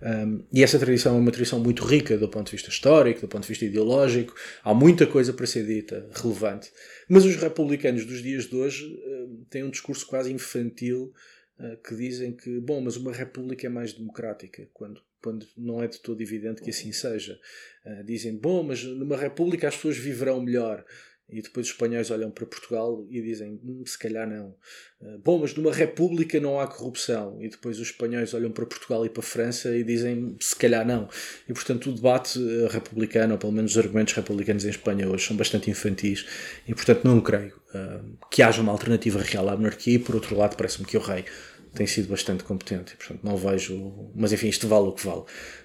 Um, 0.00 0.44
e 0.52 0.62
essa 0.62 0.78
tradição 0.78 1.16
é 1.16 1.18
uma 1.18 1.32
tradição 1.32 1.58
muito 1.58 1.84
rica 1.84 2.16
do 2.16 2.28
ponto 2.28 2.46
de 2.46 2.52
vista 2.52 2.70
histórico, 2.70 3.20
do 3.20 3.28
ponto 3.28 3.42
de 3.42 3.48
vista 3.48 3.64
ideológico. 3.64 4.34
Há 4.62 4.72
muita 4.72 5.06
coisa 5.06 5.32
para 5.32 5.46
ser 5.46 5.66
dita, 5.66 6.08
relevante. 6.14 6.70
Mas 7.08 7.24
os 7.24 7.36
republicanos 7.36 8.04
dos 8.04 8.22
dias 8.22 8.44
de 8.44 8.56
hoje 8.56 8.84
uh, 8.86 9.44
têm 9.50 9.64
um 9.64 9.70
discurso 9.70 10.06
quase 10.06 10.32
infantil 10.32 11.12
uh, 11.58 11.76
que 11.82 11.96
dizem 11.96 12.32
que, 12.32 12.60
bom, 12.60 12.80
mas 12.80 12.96
uma 12.96 13.12
república 13.12 13.66
é 13.66 13.70
mais 13.70 13.92
democrática, 13.92 14.68
quando, 14.72 15.00
quando 15.28 15.46
não 15.58 15.82
é 15.82 15.86
de 15.86 16.00
todo 16.00 16.22
evidente 16.22 16.62
que 16.62 16.70
assim 16.70 16.90
seja. 16.90 17.38
Uh, 17.84 18.02
dizem, 18.04 18.34
bom, 18.34 18.62
mas 18.62 18.82
numa 18.82 19.16
república 19.16 19.68
as 19.68 19.76
pessoas 19.76 19.98
viverão 19.98 20.40
melhor. 20.40 20.82
E 21.30 21.42
depois 21.42 21.66
os 21.66 21.72
espanhóis 21.72 22.10
olham 22.10 22.30
para 22.30 22.46
Portugal 22.46 23.06
e 23.10 23.20
dizem, 23.20 23.60
hum, 23.62 23.84
se 23.84 23.98
calhar 23.98 24.26
não. 24.26 24.56
Uh, 24.98 25.18
bom, 25.22 25.38
mas 25.38 25.54
numa 25.54 25.70
república 25.70 26.40
não 26.40 26.58
há 26.58 26.66
corrupção. 26.66 27.36
E 27.42 27.50
depois 27.50 27.78
os 27.78 27.88
espanhóis 27.88 28.32
olham 28.32 28.50
para 28.50 28.64
Portugal 28.64 29.04
e 29.04 29.10
para 29.10 29.20
a 29.20 29.22
França 29.22 29.76
e 29.76 29.84
dizem, 29.84 30.34
se 30.40 30.56
calhar 30.56 30.86
não. 30.86 31.10
E 31.46 31.52
portanto 31.52 31.90
o 31.90 31.92
debate 31.92 32.38
uh, 32.38 32.68
republicano, 32.68 33.34
ou 33.34 33.38
pelo 33.38 33.52
menos 33.52 33.72
os 33.72 33.78
argumentos 33.78 34.14
republicanos 34.14 34.64
em 34.64 34.70
Espanha 34.70 35.06
hoje, 35.06 35.26
são 35.26 35.36
bastante 35.36 35.70
infantis. 35.70 36.24
E 36.66 36.74
portanto 36.74 37.04
não 37.04 37.20
creio 37.20 37.54
uh, 37.74 38.26
que 38.30 38.42
haja 38.42 38.62
uma 38.62 38.72
alternativa 38.72 39.20
real 39.20 39.50
à 39.50 39.54
monarquia. 39.54 39.96
E 39.96 39.98
por 39.98 40.14
outro 40.14 40.34
lado, 40.34 40.56
parece-me 40.56 40.86
que 40.86 40.96
o 40.96 41.00
rei 41.00 41.26
tem 41.74 41.86
sido 41.86 42.08
bastante 42.08 42.44
competente. 42.44 42.96
Portanto, 42.96 43.20
não 43.22 43.36
vejo. 43.36 44.12
Mas 44.14 44.32
enfim, 44.32 44.48
isto 44.48 44.68
vale 44.68 44.88
o 44.88 44.92
que 44.92 45.04
vale. 45.04 45.22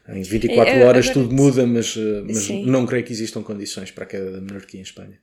Em 0.09 0.21
24 0.21 0.73
é, 0.73 0.85
horas 0.85 1.09
tudo 1.09 1.33
muda, 1.33 1.65
mas, 1.65 1.95
mas 2.25 2.49
não 2.49 2.85
creio 2.85 3.03
que 3.03 3.13
existam 3.13 3.41
condições 3.41 3.91
para 3.91 4.03
a 4.03 4.07
queda 4.07 4.31
da 4.31 4.41
monarquia 4.41 4.79
em 4.79 4.83
Espanha. 4.83 5.19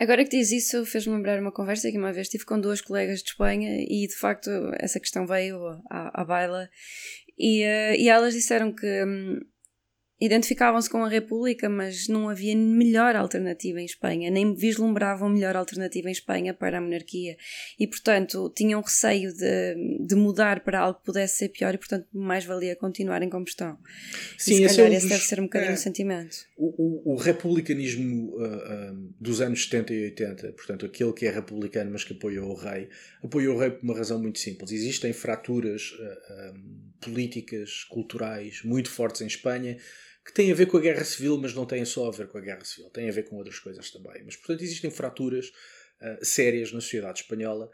Agora 0.00 0.22
que 0.24 0.30
diz 0.30 0.52
isso, 0.52 0.86
fez-me 0.86 1.14
lembrar 1.14 1.40
uma 1.40 1.50
conversa 1.50 1.90
que 1.90 1.98
uma 1.98 2.12
vez 2.12 2.28
tive 2.28 2.44
com 2.44 2.60
duas 2.60 2.80
colegas 2.80 3.20
de 3.20 3.30
Espanha 3.30 3.78
e 3.80 4.06
de 4.06 4.14
facto 4.14 4.48
essa 4.78 5.00
questão 5.00 5.26
veio 5.26 5.58
à, 5.90 6.22
à 6.22 6.24
baila 6.24 6.70
e, 7.36 7.64
uh, 7.64 7.94
e 7.96 8.08
elas 8.08 8.34
disseram 8.34 8.72
que 8.72 8.86
um, 9.04 9.40
identificavam-se 10.20 10.90
com 10.90 11.04
a 11.04 11.08
República, 11.08 11.68
mas 11.68 12.08
não 12.08 12.28
havia 12.28 12.56
melhor 12.56 13.14
alternativa 13.14 13.80
em 13.80 13.84
Espanha, 13.84 14.30
nem 14.30 14.52
vislumbravam 14.52 15.28
melhor 15.28 15.54
alternativa 15.54 16.08
em 16.08 16.12
Espanha 16.12 16.52
para 16.52 16.78
a 16.78 16.80
monarquia. 16.80 17.36
E, 17.78 17.86
portanto, 17.86 18.52
tinham 18.54 18.80
receio 18.80 19.32
de, 19.32 19.76
de 20.00 20.14
mudar 20.16 20.60
para 20.60 20.80
algo 20.80 20.98
que 20.98 21.04
pudesse 21.04 21.36
ser 21.36 21.50
pior 21.50 21.74
e, 21.74 21.78
portanto, 21.78 22.06
mais 22.12 22.44
valia 22.44 22.74
continuarem 22.74 23.30
como 23.30 23.44
estão. 23.44 23.78
Sim, 24.36 24.64
e, 24.64 24.68
se 24.68 24.76
calhar, 24.76 24.76
esse, 24.76 24.80
é 24.80 24.84
um 24.84 24.92
esse 24.92 25.08
deve 25.08 25.22
ser 25.22 25.40
um 25.40 25.44
bocadinho 25.44 25.70
é, 25.70 25.74
o 25.74 25.78
sentimento. 25.78 26.36
O, 26.56 27.12
o, 27.12 27.14
o 27.14 27.16
republicanismo 27.16 28.34
uh, 28.36 29.14
dos 29.20 29.40
anos 29.40 29.62
70 29.64 29.94
e 29.94 30.04
80, 30.06 30.52
portanto, 30.52 30.86
aquele 30.86 31.12
que 31.12 31.26
é 31.26 31.30
republicano, 31.30 31.92
mas 31.92 32.02
que 32.02 32.12
apoiou 32.12 32.50
o 32.50 32.54
rei, 32.54 32.88
apoiou 33.22 33.54
o 33.54 33.58
rei 33.60 33.70
por 33.70 33.84
uma 33.84 33.96
razão 33.96 34.20
muito 34.20 34.40
simples. 34.40 34.72
Existem 34.72 35.12
fraturas 35.12 35.92
uh, 35.92 36.88
políticas, 37.00 37.84
culturais 37.84 38.62
muito 38.64 38.90
fortes 38.90 39.20
em 39.20 39.26
Espanha 39.26 39.76
que 40.28 40.34
têm 40.34 40.52
a 40.52 40.54
ver 40.54 40.66
com 40.66 40.76
a 40.76 40.80
guerra 40.80 41.04
civil, 41.06 41.38
mas 41.38 41.54
não 41.54 41.64
têm 41.64 41.86
só 41.86 42.06
a 42.06 42.10
ver 42.10 42.28
com 42.28 42.36
a 42.36 42.40
guerra 42.42 42.62
civil, 42.62 42.90
têm 42.90 43.08
a 43.08 43.12
ver 43.12 43.22
com 43.22 43.36
outras 43.36 43.58
coisas 43.58 43.90
também. 43.90 44.22
Mas, 44.26 44.36
portanto, 44.36 44.62
existem 44.62 44.90
fraturas 44.90 45.46
uh, 45.46 46.22
sérias 46.22 46.70
na 46.70 46.82
sociedade 46.82 47.22
espanhola 47.22 47.70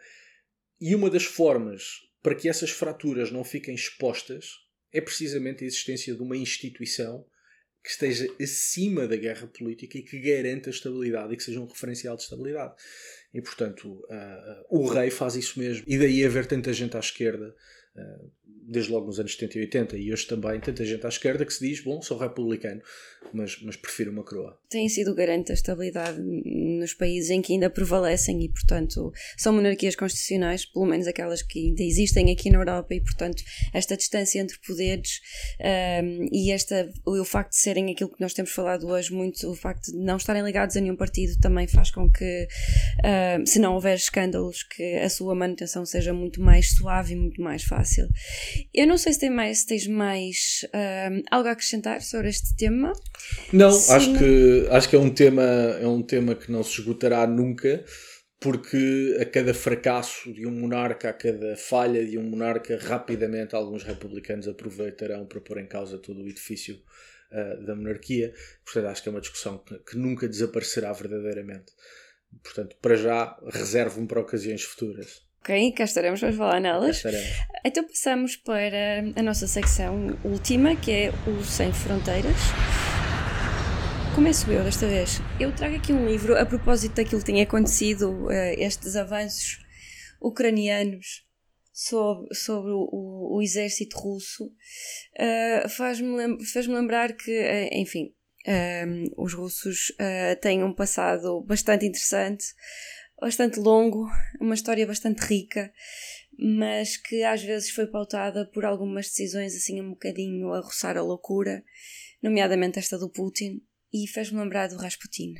e 0.80 0.94
uma 0.94 1.10
das 1.10 1.24
formas 1.24 2.02
para 2.22 2.36
que 2.36 2.48
essas 2.48 2.70
fraturas 2.70 3.32
não 3.32 3.42
fiquem 3.42 3.74
expostas 3.74 4.60
é 4.92 5.00
precisamente 5.00 5.64
a 5.64 5.66
existência 5.66 6.14
de 6.14 6.22
uma 6.22 6.36
instituição 6.36 7.26
que 7.82 7.90
esteja 7.90 8.32
acima 8.40 9.08
da 9.08 9.16
guerra 9.16 9.48
política 9.48 9.98
e 9.98 10.02
que 10.02 10.20
garanta 10.20 10.70
a 10.70 10.72
estabilidade 10.72 11.34
e 11.34 11.36
que 11.36 11.42
seja 11.42 11.58
um 11.58 11.66
referencial 11.66 12.16
de 12.16 12.22
estabilidade. 12.22 12.72
E, 13.34 13.42
portanto, 13.42 13.88
uh, 13.88 14.76
uh, 14.76 14.80
o 14.80 14.86
rei 14.86 15.10
faz 15.10 15.34
isso 15.34 15.58
mesmo. 15.58 15.84
E 15.88 15.98
daí 15.98 16.24
haver 16.24 16.46
tanta 16.46 16.72
gente 16.72 16.96
à 16.96 17.00
esquerda 17.00 17.52
desde 18.66 18.90
logo 18.90 19.06
nos 19.06 19.20
anos 19.20 19.32
70 19.32 19.58
e 19.58 19.60
80 19.62 19.96
e 19.98 20.12
hoje 20.12 20.26
também 20.26 20.58
tanta 20.60 20.84
gente 20.84 21.04
à 21.04 21.08
esquerda 21.08 21.44
que 21.44 21.52
se 21.52 21.66
diz, 21.66 21.80
bom, 21.80 22.00
sou 22.00 22.16
republicano, 22.18 22.80
mas, 23.32 23.60
mas 23.62 23.76
prefiro 23.76 24.10
uma 24.10 24.24
coroa. 24.24 24.58
Tem 24.68 24.88
sido 24.88 25.14
garante 25.14 25.48
da 25.48 25.54
estabilidade 25.54 26.20
nos 26.20 26.94
países 26.94 27.30
em 27.30 27.42
que 27.42 27.52
ainda 27.52 27.68
prevalecem 27.68 28.42
e, 28.42 28.48
portanto, 28.48 29.12
são 29.36 29.52
monarquias 29.52 29.96
constitucionais, 29.96 30.64
pelo 30.64 30.86
menos 30.86 31.06
aquelas 31.06 31.42
que 31.42 31.58
ainda 31.58 31.82
existem 31.82 32.32
aqui 32.32 32.50
na 32.50 32.58
Europa 32.58 32.94
e, 32.94 33.00
portanto, 33.00 33.42
esta 33.72 33.96
distância 33.96 34.40
entre 34.40 34.58
poderes 34.66 35.20
um, 36.02 36.28
e 36.32 36.50
esta, 36.50 36.90
o 37.04 37.24
facto 37.24 37.50
de 37.50 37.58
serem 37.58 37.90
aquilo 37.90 38.10
que 38.10 38.20
nós 38.20 38.32
temos 38.32 38.52
falado 38.52 38.86
hoje 38.86 39.12
muito, 39.12 39.48
o 39.50 39.54
facto 39.54 39.92
de 39.92 39.98
não 39.98 40.16
estarem 40.16 40.42
ligados 40.42 40.76
a 40.76 40.80
nenhum 40.80 40.96
partido 40.96 41.38
também 41.40 41.66
faz 41.66 41.90
com 41.90 42.10
que, 42.10 42.48
um, 43.38 43.46
se 43.46 43.58
não 43.58 43.74
houver 43.74 43.96
escândalos, 43.96 44.62
que 44.62 44.96
a 44.96 45.08
sua 45.08 45.34
manutenção 45.34 45.84
seja 45.84 46.12
muito 46.12 46.40
mais 46.40 46.74
suave 46.74 47.12
e 47.12 47.16
muito 47.16 47.40
mais 47.42 47.62
fácil. 47.62 48.08
Eu 48.72 48.86
não 48.86 48.98
sei 48.98 49.12
se, 49.12 49.20
tem 49.20 49.30
mais, 49.30 49.58
se 49.58 49.66
tens 49.66 49.86
mais 49.86 50.66
um, 50.74 51.22
algo 51.30 51.48
a 51.48 51.52
acrescentar 51.52 52.02
sobre 52.02 52.28
este 52.28 52.56
tema. 52.56 52.92
Não, 53.52 53.68
acho 53.68 54.18
que, 54.18 54.66
acho 54.70 54.88
que 54.88 54.96
é 54.96 54.98
um, 54.98 55.10
tema, 55.10 55.42
é 55.42 55.86
um 55.86 56.02
tema 56.02 56.34
que 56.34 56.50
não 56.50 56.62
se 56.62 56.80
esgotará 56.80 57.26
nunca, 57.26 57.84
porque 58.40 59.16
a 59.20 59.24
cada 59.24 59.54
fracasso 59.54 60.32
de 60.32 60.46
um 60.46 60.50
monarca, 60.50 61.08
a 61.08 61.12
cada 61.12 61.56
falha 61.56 62.04
de 62.04 62.18
um 62.18 62.22
monarca, 62.22 62.78
rapidamente 62.78 63.54
alguns 63.54 63.82
republicanos 63.82 64.46
aproveitarão 64.46 65.26
para 65.26 65.40
pôr 65.40 65.58
em 65.58 65.66
causa 65.66 65.98
todo 65.98 66.22
o 66.22 66.28
edifício 66.28 66.78
uh, 67.32 67.64
da 67.64 67.74
monarquia. 67.74 68.34
Portanto, 68.64 68.86
acho 68.86 69.02
que 69.02 69.08
é 69.08 69.12
uma 69.12 69.20
discussão 69.20 69.58
que, 69.58 69.78
que 69.78 69.96
nunca 69.96 70.28
desaparecerá 70.28 70.92
verdadeiramente. 70.92 71.72
Portanto, 72.42 72.76
para 72.82 72.96
já, 72.96 73.38
reservo-me 73.50 74.06
para 74.06 74.20
ocasiões 74.20 74.62
futuras. 74.62 75.23
Ok, 75.44 75.72
cá 75.72 75.84
estaremos 75.84 76.20
para 76.20 76.32
falar 76.32 76.58
nelas. 76.58 77.02
Então 77.62 77.86
passamos 77.86 78.34
para 78.34 79.00
a 79.14 79.22
nossa 79.22 79.46
secção 79.46 80.18
última, 80.24 80.74
que 80.74 80.90
é 80.90 81.12
o 81.28 81.44
Sem 81.44 81.70
Fronteiras. 81.70 82.34
Começo 84.14 84.50
eu 84.50 84.64
desta 84.64 84.86
vez. 84.86 85.20
Eu 85.38 85.54
trago 85.54 85.76
aqui 85.76 85.92
um 85.92 86.06
livro 86.06 86.34
a 86.34 86.46
propósito 86.46 86.94
daquilo 86.94 87.20
que 87.20 87.26
tem 87.26 87.42
acontecido, 87.42 88.24
uh, 88.24 88.30
estes 88.56 88.96
avanços 88.96 89.58
ucranianos 90.18 91.26
sobre, 91.74 92.34
sobre 92.34 92.72
o, 92.72 93.36
o, 93.36 93.42
exército 93.42 93.98
russo. 93.98 94.46
Uh, 94.46 95.68
Faz-me 95.68 96.16
lem 96.16 96.38
lembrar 96.68 97.12
que, 97.12 97.30
uh, 97.30 97.68
enfim, 97.70 98.14
os 99.16 99.34
russos 99.34 99.92
têm 100.40 100.62
um 100.62 100.72
passado 100.74 101.42
bastante 101.42 101.86
interessante 101.86 102.44
bastante 103.20 103.58
longo, 103.58 104.08
uma 104.40 104.54
história 104.54 104.86
bastante 104.86 105.20
rica, 105.20 105.72
mas 106.38 106.96
que 106.96 107.22
às 107.22 107.42
vezes 107.42 107.70
foi 107.70 107.86
pautada 107.86 108.46
por 108.52 108.64
algumas 108.64 109.06
decisões 109.06 109.54
assim 109.54 109.80
um 109.80 109.90
bocadinho 109.90 110.52
a 110.52 110.60
roçar 110.60 110.96
a 110.96 111.02
loucura, 111.02 111.64
nomeadamente 112.22 112.78
esta 112.78 112.98
do 112.98 113.10
Putin, 113.10 113.62
e 113.92 114.08
fez-me 114.08 114.40
lembrar 114.40 114.68
do 114.68 114.76
Rasputin. 114.76 115.34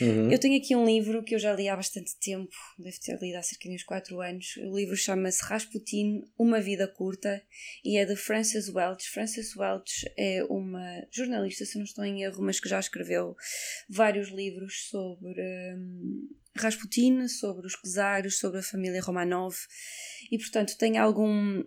Uhum. 0.00 0.30
Eu 0.30 0.38
tenho 0.38 0.58
aqui 0.58 0.74
um 0.74 0.84
livro 0.84 1.22
que 1.22 1.34
eu 1.34 1.38
já 1.38 1.52
li 1.54 1.68
há 1.68 1.76
bastante 1.76 2.16
tempo, 2.18 2.54
devo 2.78 3.00
ter 3.00 3.18
lido 3.20 3.36
há 3.36 3.42
cerca 3.42 3.68
de 3.68 3.74
uns 3.74 3.82
4 3.82 4.20
anos. 4.20 4.56
O 4.58 4.76
livro 4.76 4.96
chama-se 4.96 5.42
Rasputin, 5.44 6.22
Uma 6.38 6.60
Vida 6.60 6.88
Curta 6.88 7.42
e 7.84 7.96
é 7.96 8.04
de 8.04 8.16
Frances 8.16 8.68
Welch. 8.68 9.08
Frances 9.10 9.56
Welch 9.56 10.10
é 10.16 10.44
uma 10.44 11.06
jornalista, 11.10 11.64
se 11.64 11.76
não 11.76 11.84
estou 11.84 12.04
em 12.04 12.22
erro, 12.22 12.42
mas 12.42 12.60
que 12.60 12.68
já 12.68 12.80
escreveu 12.80 13.36
vários 13.88 14.30
livros 14.30 14.88
sobre 14.88 15.40
um, 15.76 16.28
Rasputin, 16.56 17.28
sobre 17.28 17.66
os 17.66 17.74
czaros, 17.74 18.38
sobre 18.38 18.60
a 18.60 18.62
família 18.62 19.00
Romanov 19.00 19.56
e, 20.30 20.38
portanto, 20.38 20.76
tem 20.78 20.98
algum 20.98 21.62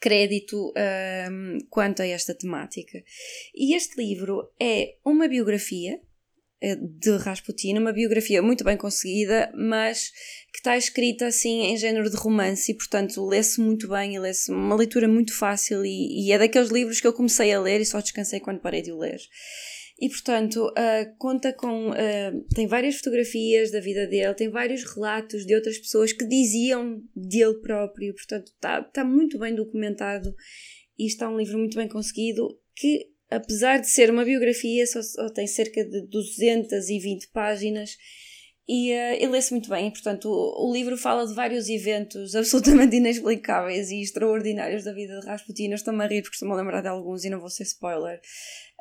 crédito 0.00 0.72
um, 1.30 1.58
quanto 1.70 2.02
a 2.02 2.06
esta 2.06 2.34
temática. 2.34 3.02
E 3.54 3.74
este 3.74 3.96
livro 3.96 4.52
é 4.60 4.96
uma 5.04 5.26
biografia 5.26 5.98
de 6.76 7.16
Rasputin, 7.16 7.78
uma 7.78 7.92
biografia 7.92 8.42
muito 8.42 8.64
bem 8.64 8.76
conseguida, 8.76 9.52
mas 9.54 10.10
que 10.52 10.58
está 10.58 10.76
escrita 10.76 11.26
assim 11.26 11.62
em 11.62 11.76
género 11.76 12.08
de 12.08 12.16
romance 12.16 12.70
e, 12.70 12.74
portanto, 12.74 13.24
lê-se 13.26 13.60
muito 13.60 13.88
bem 13.88 14.14
e 14.14 14.18
lê-se 14.18 14.50
uma 14.52 14.74
leitura 14.74 15.08
muito 15.08 15.36
fácil 15.36 15.84
e, 15.84 16.26
e, 16.26 16.32
é 16.32 16.38
daqueles 16.38 16.70
livros 16.70 17.00
que 17.00 17.06
eu 17.06 17.12
comecei 17.12 17.52
a 17.52 17.60
ler 17.60 17.80
e 17.80 17.86
só 17.86 18.00
descansei 18.00 18.40
quando 18.40 18.60
parei 18.60 18.82
de 18.82 18.92
o 18.92 18.98
ler. 18.98 19.18
E 20.00 20.08
portanto, 20.08 20.66
uh, 20.66 21.16
conta 21.18 21.52
com. 21.52 21.90
Uh, 21.90 22.44
tem 22.54 22.66
várias 22.66 22.96
fotografias 22.96 23.70
da 23.70 23.80
vida 23.80 24.06
dele, 24.06 24.34
tem 24.34 24.48
vários 24.48 24.82
relatos 24.84 25.46
de 25.46 25.54
outras 25.54 25.78
pessoas 25.78 26.12
que 26.12 26.26
diziam 26.26 27.00
dele 27.14 27.60
próprio, 27.60 28.12
portanto, 28.12 28.48
está 28.48 28.82
tá 28.82 29.04
muito 29.04 29.38
bem 29.38 29.54
documentado 29.54 30.34
e 30.98 31.06
está 31.06 31.28
um 31.28 31.38
livro 31.38 31.58
muito 31.58 31.76
bem 31.76 31.88
conseguido 31.88 32.48
que, 32.74 33.06
apesar 33.36 33.78
de 33.78 33.88
ser 33.88 34.10
uma 34.10 34.24
biografia, 34.24 34.86
só, 34.86 35.02
só 35.02 35.28
tem 35.28 35.46
cerca 35.46 35.84
de 35.84 36.02
220 36.08 37.28
páginas 37.28 37.96
e 38.66 38.92
uh, 38.92 39.14
ele 39.16 39.26
lê-se 39.26 39.52
muito 39.52 39.68
bem, 39.68 39.90
portanto, 39.90 40.26
o, 40.26 40.68
o, 40.68 40.72
livro 40.72 40.96
fala 40.96 41.26
de 41.26 41.34
vários 41.34 41.68
eventos 41.68 42.34
absolutamente 42.36 42.96
inexplicáveis 42.96 43.90
e 43.90 44.00
extraordinários 44.00 44.84
da 44.84 44.92
vida 44.92 45.20
de 45.20 45.26
Rasputin. 45.26 45.68
Eu 45.68 45.74
estou-me 45.74 46.02
a 46.02 46.06
rir 46.06 46.22
porque 46.22 46.34
estou-me 46.34 46.54
a 46.54 46.56
lembrar 46.56 46.80
de 46.80 46.88
alguns 46.88 47.24
e 47.24 47.30
não 47.30 47.40
vou 47.40 47.50
ser 47.50 47.64
spoiler. 47.64 48.20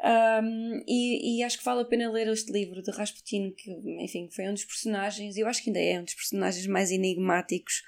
Um, 0.01 0.81
e, 0.87 1.37
e, 1.37 1.43
acho 1.43 1.57
que 1.57 1.65
vale 1.65 1.81
a 1.81 1.85
pena 1.85 2.09
ler 2.09 2.27
este 2.29 2.51
livro 2.51 2.81
de 2.81 2.91
Rasputin, 2.91 3.53
que, 3.57 3.71
enfim, 4.01 4.29
foi 4.33 4.47
um 4.47 4.53
dos 4.53 4.65
personagens, 4.65 5.37
eu 5.37 5.47
acho 5.47 5.61
que 5.61 5.69
ainda 5.69 5.81
é 5.81 5.99
um 5.99 6.03
dos 6.03 6.15
personagens 6.15 6.65
mais 6.65 6.89
enigmáticos 6.89 7.83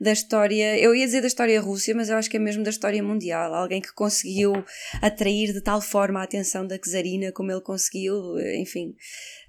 da 0.00 0.12
história. 0.12 0.78
Eu 0.78 0.94
ia 0.94 1.06
dizer 1.06 1.20
da 1.20 1.26
história 1.26 1.60
russa, 1.60 1.92
mas 1.94 2.08
eu 2.08 2.16
acho 2.16 2.30
que 2.30 2.36
é 2.36 2.40
mesmo 2.40 2.62
da 2.62 2.70
história 2.70 3.02
mundial. 3.02 3.54
Alguém 3.54 3.80
que 3.80 3.92
conseguiu 3.92 4.64
atrair 5.02 5.52
de 5.52 5.60
tal 5.60 5.80
forma 5.80 6.20
a 6.20 6.24
atenção 6.24 6.66
da 6.66 6.78
czarina 6.78 7.32
como 7.32 7.50
ele 7.50 7.60
conseguiu, 7.60 8.38
enfim. 8.56 8.94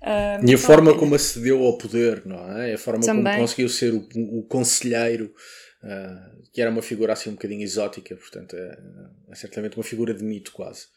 Um, 0.02 0.50
e 0.50 0.54
a 0.54 0.58
forma 0.58 0.98
como 0.98 1.16
acedeu 1.16 1.64
ao 1.64 1.78
poder, 1.78 2.26
não 2.26 2.58
é? 2.58 2.74
A 2.74 2.78
forma 2.78 3.02
Também. 3.02 3.24
como 3.24 3.40
conseguiu 3.40 3.70
ser 3.70 3.94
o, 3.94 4.08
o 4.16 4.44
conselheiro. 4.44 5.34
Uh, 5.82 6.40
que 6.52 6.62
era 6.62 6.70
uma 6.70 6.82
figura 6.82 7.14
assim 7.14 7.30
um 7.30 7.34
bocadinho 7.34 7.62
exótica, 7.62 8.16
portanto 8.16 8.56
é, 8.56 8.78
é 9.30 9.36
certamente 9.36 9.78
uma 9.78 9.84
figura 9.84 10.14
de 10.14 10.24
mito 10.24 10.52
quase. 10.52 10.88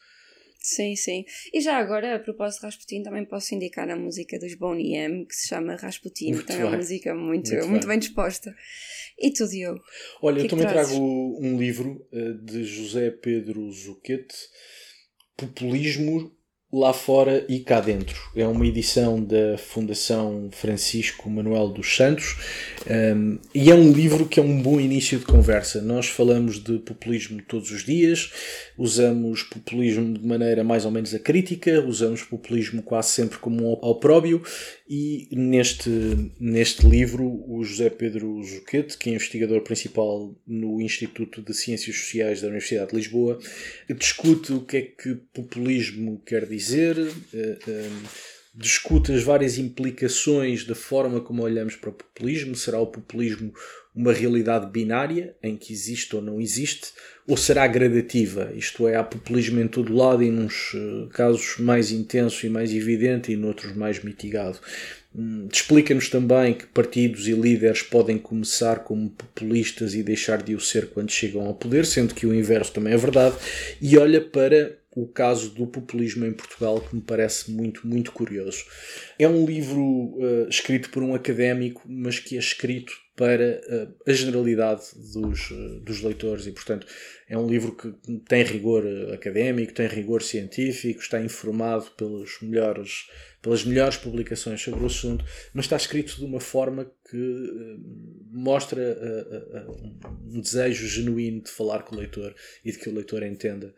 Sim, 0.63 0.95
sim. 0.95 1.25
E 1.53 1.59
já 1.59 1.77
agora, 1.77 2.15
a 2.15 2.19
propósito 2.19 2.61
de 2.61 2.67
Rasputin, 2.67 3.03
também 3.03 3.25
posso 3.25 3.53
indicar 3.53 3.89
a 3.89 3.97
música 3.97 4.39
dos 4.39 4.55
Boney 4.55 4.95
M, 4.95 5.25
que 5.25 5.35
se 5.35 5.49
chama 5.49 5.75
Rasputin. 5.75 6.35
Muito 6.35 6.45
tem 6.45 6.63
uma 6.63 6.77
música 6.77 7.13
muito, 7.13 7.51
muito, 7.51 7.67
muito 7.67 7.81
bem. 7.81 7.89
bem. 7.89 7.99
disposta. 7.99 8.55
E 9.19 9.33
tu, 9.33 9.45
Diogo? 9.45 9.83
Olha, 10.21 10.39
eu 10.39 10.45
é 10.45 10.47
também 10.47 10.65
trago 10.65 10.95
um 10.95 11.59
livro 11.59 12.07
uh, 12.13 12.45
de 12.45 12.63
José 12.63 13.11
Pedro 13.11 13.69
Zuquete, 13.73 14.37
Populismo 15.35 16.33
lá 16.73 16.91
fora 16.91 17.45
e 17.47 17.59
cá 17.59 17.79
dentro. 17.79 18.19
É 18.35 18.47
uma 18.47 18.65
edição 18.65 19.23
da 19.23 19.59
Fundação 19.59 20.49
Francisco 20.51 21.29
Manuel 21.29 21.67
dos 21.67 21.95
Santos 21.95 22.35
um, 23.15 23.37
e 23.53 23.69
é 23.69 23.75
um 23.75 23.91
livro 23.91 24.25
que 24.25 24.39
é 24.39 24.43
um 24.43 24.59
bom 24.59 24.79
início 24.79 25.19
de 25.19 25.25
conversa. 25.25 25.83
Nós 25.83 26.07
falamos 26.07 26.57
de 26.57 26.79
populismo 26.79 27.39
todos 27.47 27.69
os 27.69 27.85
dias, 27.85 28.31
usamos 28.75 29.43
populismo 29.43 30.17
de 30.17 30.25
maneira 30.25 30.63
mais 30.63 30.83
ou 30.83 30.89
menos 30.89 31.13
acrítica, 31.13 31.79
usamos 31.87 32.23
populismo 32.23 32.81
quase 32.81 33.09
sempre 33.09 33.37
como 33.37 33.63
um 33.63 33.73
opróbio 33.73 34.41
e 34.95 35.27
neste, 35.31 35.89
neste 36.39 36.87
livro 36.87 37.25
o 37.47 37.63
José 37.63 37.89
Pedro 37.89 38.43
Zuquete, 38.43 38.95
que 38.95 39.09
é 39.09 39.13
investigador 39.13 39.61
principal 39.61 40.35
no 40.45 40.79
Instituto 40.79 41.41
de 41.41 41.51
Ciências 41.51 41.95
Sociais 41.95 42.41
da 42.41 42.47
Universidade 42.47 42.91
de 42.91 42.97
Lisboa, 42.97 43.39
discute 43.97 44.53
o 44.53 44.61
que 44.61 44.77
é 44.77 44.81
que 44.81 45.15
populismo 45.33 46.21
quer 46.23 46.45
dizer, 46.45 46.95
eh, 47.33 47.57
eh, 47.67 47.89
discute 48.53 49.11
as 49.11 49.23
várias 49.23 49.57
implicações 49.57 50.63
da 50.63 50.75
forma 50.75 51.19
como 51.19 51.41
olhamos 51.41 51.75
para 51.75 51.89
o 51.89 51.93
populismo. 51.93 52.55
Será 52.55 52.79
o 52.79 52.85
populismo 52.85 53.51
uma 53.95 54.13
realidade 54.13 54.71
binária, 54.71 55.35
em 55.41 55.57
que 55.57 55.73
existe 55.73 56.15
ou 56.15 56.21
não 56.21 56.39
existe, 56.39 56.89
ou 57.27 57.37
será 57.37 57.65
gradativa? 57.67 58.51
Isto 58.55 58.87
é, 58.87 58.95
há 58.95 59.03
populismo 59.03 59.59
em 59.59 59.67
todo 59.67 59.95
lado 59.95 60.23
e 60.23 60.29
nos 60.29 60.71
eh, 60.75 61.07
casos 61.11 61.57
mais 61.57 61.91
intenso 61.91 62.45
e 62.45 62.49
mais 62.49 62.73
evidente 62.73 63.31
e 63.31 63.37
noutros 63.37 63.75
mais 63.75 64.03
mitigado. 64.03 64.59
Hum, 65.15 65.47
explica-nos 65.51 66.09
também 66.09 66.53
que 66.53 66.65
partidos 66.65 67.27
e 67.27 67.33
líderes 67.33 67.81
podem 67.83 68.17
começar 68.17 68.79
como 68.79 69.09
populistas 69.09 69.93
e 69.93 70.03
deixar 70.03 70.41
de 70.41 70.55
o 70.55 70.59
ser 70.59 70.87
quando 70.87 71.11
chegam 71.11 71.45
ao 71.45 71.53
poder, 71.53 71.85
sendo 71.85 72.13
que 72.13 72.25
o 72.25 72.33
inverso 72.33 72.73
também 72.73 72.93
é 72.93 72.97
verdade, 72.97 73.35
e 73.81 73.97
olha 73.97 74.19
para 74.19 74.82
o 74.95 75.07
caso 75.07 75.49
do 75.49 75.65
populismo 75.65 76.25
em 76.25 76.33
Portugal, 76.33 76.79
que 76.79 76.95
me 76.95 77.01
parece 77.01 77.51
muito, 77.51 77.87
muito 77.87 78.11
curioso. 78.11 78.63
É 79.17 79.27
um 79.27 79.45
livro 79.45 79.81
uh, 79.81 80.47
escrito 80.47 80.89
por 80.89 81.01
um 81.01 81.15
académico, 81.15 81.81
mas 81.87 82.19
que 82.19 82.35
é 82.35 82.39
escrito 82.39 82.93
para 83.15 83.61
uh, 83.67 84.09
a 84.09 84.13
generalidade 84.13 84.83
dos, 85.13 85.49
uh, 85.51 85.79
dos 85.81 86.01
leitores 86.01 86.45
e, 86.45 86.51
portanto, 86.51 86.85
é 87.27 87.37
um 87.37 87.47
livro 87.47 87.75
que 87.75 87.91
tem 88.27 88.43
rigor 88.43 88.83
académico, 89.11 89.73
tem 89.73 89.87
rigor 89.87 90.21
científico, 90.21 91.01
está 91.01 91.19
informado 91.19 91.89
pelos 91.97 92.39
melhores, 92.41 93.07
pelas 93.41 93.63
melhores 93.63 93.97
publicações 93.97 94.61
sobre 94.61 94.83
o 94.83 94.85
assunto, 94.85 95.25
mas 95.53 95.65
está 95.65 95.75
escrito 95.75 96.17
de 96.17 96.25
uma 96.25 96.39
forma 96.39 96.91
que 97.09 97.77
mostra 98.31 98.97
um 100.27 100.39
desejo 100.41 100.87
genuíno 100.87 101.41
de 101.41 101.49
falar 101.49 101.83
com 101.83 101.95
o 101.95 101.99
leitor 101.99 102.35
e 102.63 102.71
de 102.71 102.77
que 102.77 102.89
o 102.89 102.93
leitor 102.93 103.23
entenda 103.23 103.73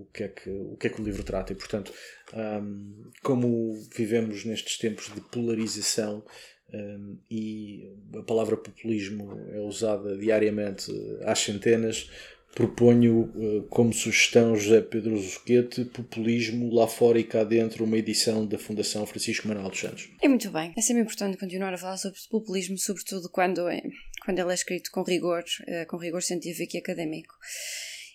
o 0.00 0.04
que 0.12 0.24
é 0.24 0.28
que 0.28 0.50
o, 0.50 0.76
que 0.76 0.86
é 0.86 0.90
que 0.90 1.00
o 1.00 1.04
livro 1.04 1.22
trata. 1.22 1.52
E, 1.52 1.56
portanto, 1.56 1.92
um, 2.34 3.10
como 3.22 3.74
vivemos 3.94 4.44
nestes 4.44 4.78
tempos 4.78 5.12
de 5.12 5.20
polarização 5.20 6.24
um, 6.72 7.18
e 7.30 7.90
a 8.14 8.22
palavra 8.22 8.56
populismo 8.56 9.40
é 9.52 9.60
usada 9.60 10.16
diariamente 10.16 10.92
às 11.24 11.38
centenas, 11.40 12.10
proponho 12.54 13.32
uh, 13.34 13.62
como 13.68 13.92
sugestão 13.92 14.56
José 14.56 14.80
Pedro 14.80 15.16
Zuquete, 15.16 15.84
Populismo 15.84 16.72
lá 16.72 16.86
fora 16.86 17.18
e 17.18 17.24
cá 17.24 17.44
dentro, 17.44 17.84
uma 17.84 17.96
edição 17.96 18.46
da 18.46 18.58
Fundação 18.58 19.06
Francisco 19.06 19.48
Manuel 19.48 19.70
dos 19.70 19.80
Santos. 19.80 20.10
É 20.22 20.28
muito 20.28 20.50
bem. 20.50 20.72
É 20.76 20.80
sempre 20.80 21.02
importante 21.02 21.38
continuar 21.38 21.72
a 21.72 21.78
falar 21.78 21.96
sobre 21.96 22.18
populismo, 22.30 22.76
sobretudo 22.78 23.30
quando, 23.30 23.68
é, 23.68 23.82
quando 24.24 24.38
ele 24.38 24.50
é 24.50 24.54
escrito 24.54 24.90
com 24.90 25.02
rigor, 25.02 25.42
uh, 25.42 25.86
com 25.86 25.96
rigor 25.96 26.22
científico 26.22 26.76
e 26.76 26.80
académico. 26.80 27.34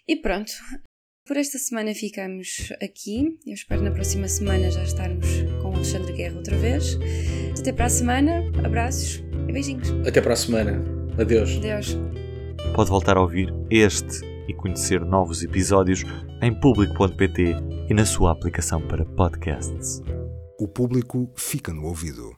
E 0.07 0.17
pronto, 0.17 0.51
por 1.25 1.37
esta 1.37 1.57
semana 1.57 1.93
ficamos 1.93 2.73
aqui. 2.81 3.37
Eu 3.45 3.53
espero 3.53 3.81
na 3.81 3.91
próxima 3.91 4.27
semana 4.27 4.69
já 4.69 4.83
estarmos 4.83 5.27
com 5.61 5.69
o 5.69 5.75
Alexandre 5.75 6.13
Guerra 6.13 6.37
outra 6.37 6.57
vez. 6.57 6.97
Até 7.57 7.71
para 7.71 7.85
a 7.85 7.89
semana. 7.89 8.43
Abraços 8.63 9.23
e 9.47 9.51
beijinhos. 9.51 9.89
Até 10.05 10.21
para 10.21 10.33
a 10.33 10.35
semana. 10.35 10.83
Adeus. 11.17 11.57
Adeus. 11.57 11.97
Pode 12.75 12.89
voltar 12.89 13.17
a 13.17 13.21
ouvir 13.21 13.53
este 13.69 14.25
e 14.47 14.53
conhecer 14.53 14.99
novos 15.01 15.43
episódios 15.43 16.03
em 16.41 16.53
público.pt 16.59 17.55
e 17.89 17.93
na 17.93 18.05
sua 18.05 18.31
aplicação 18.31 18.85
para 18.87 19.05
podcasts. 19.05 20.01
O 20.59 20.67
público 20.67 21.31
fica 21.35 21.73
no 21.73 21.85
ouvido. 21.85 22.31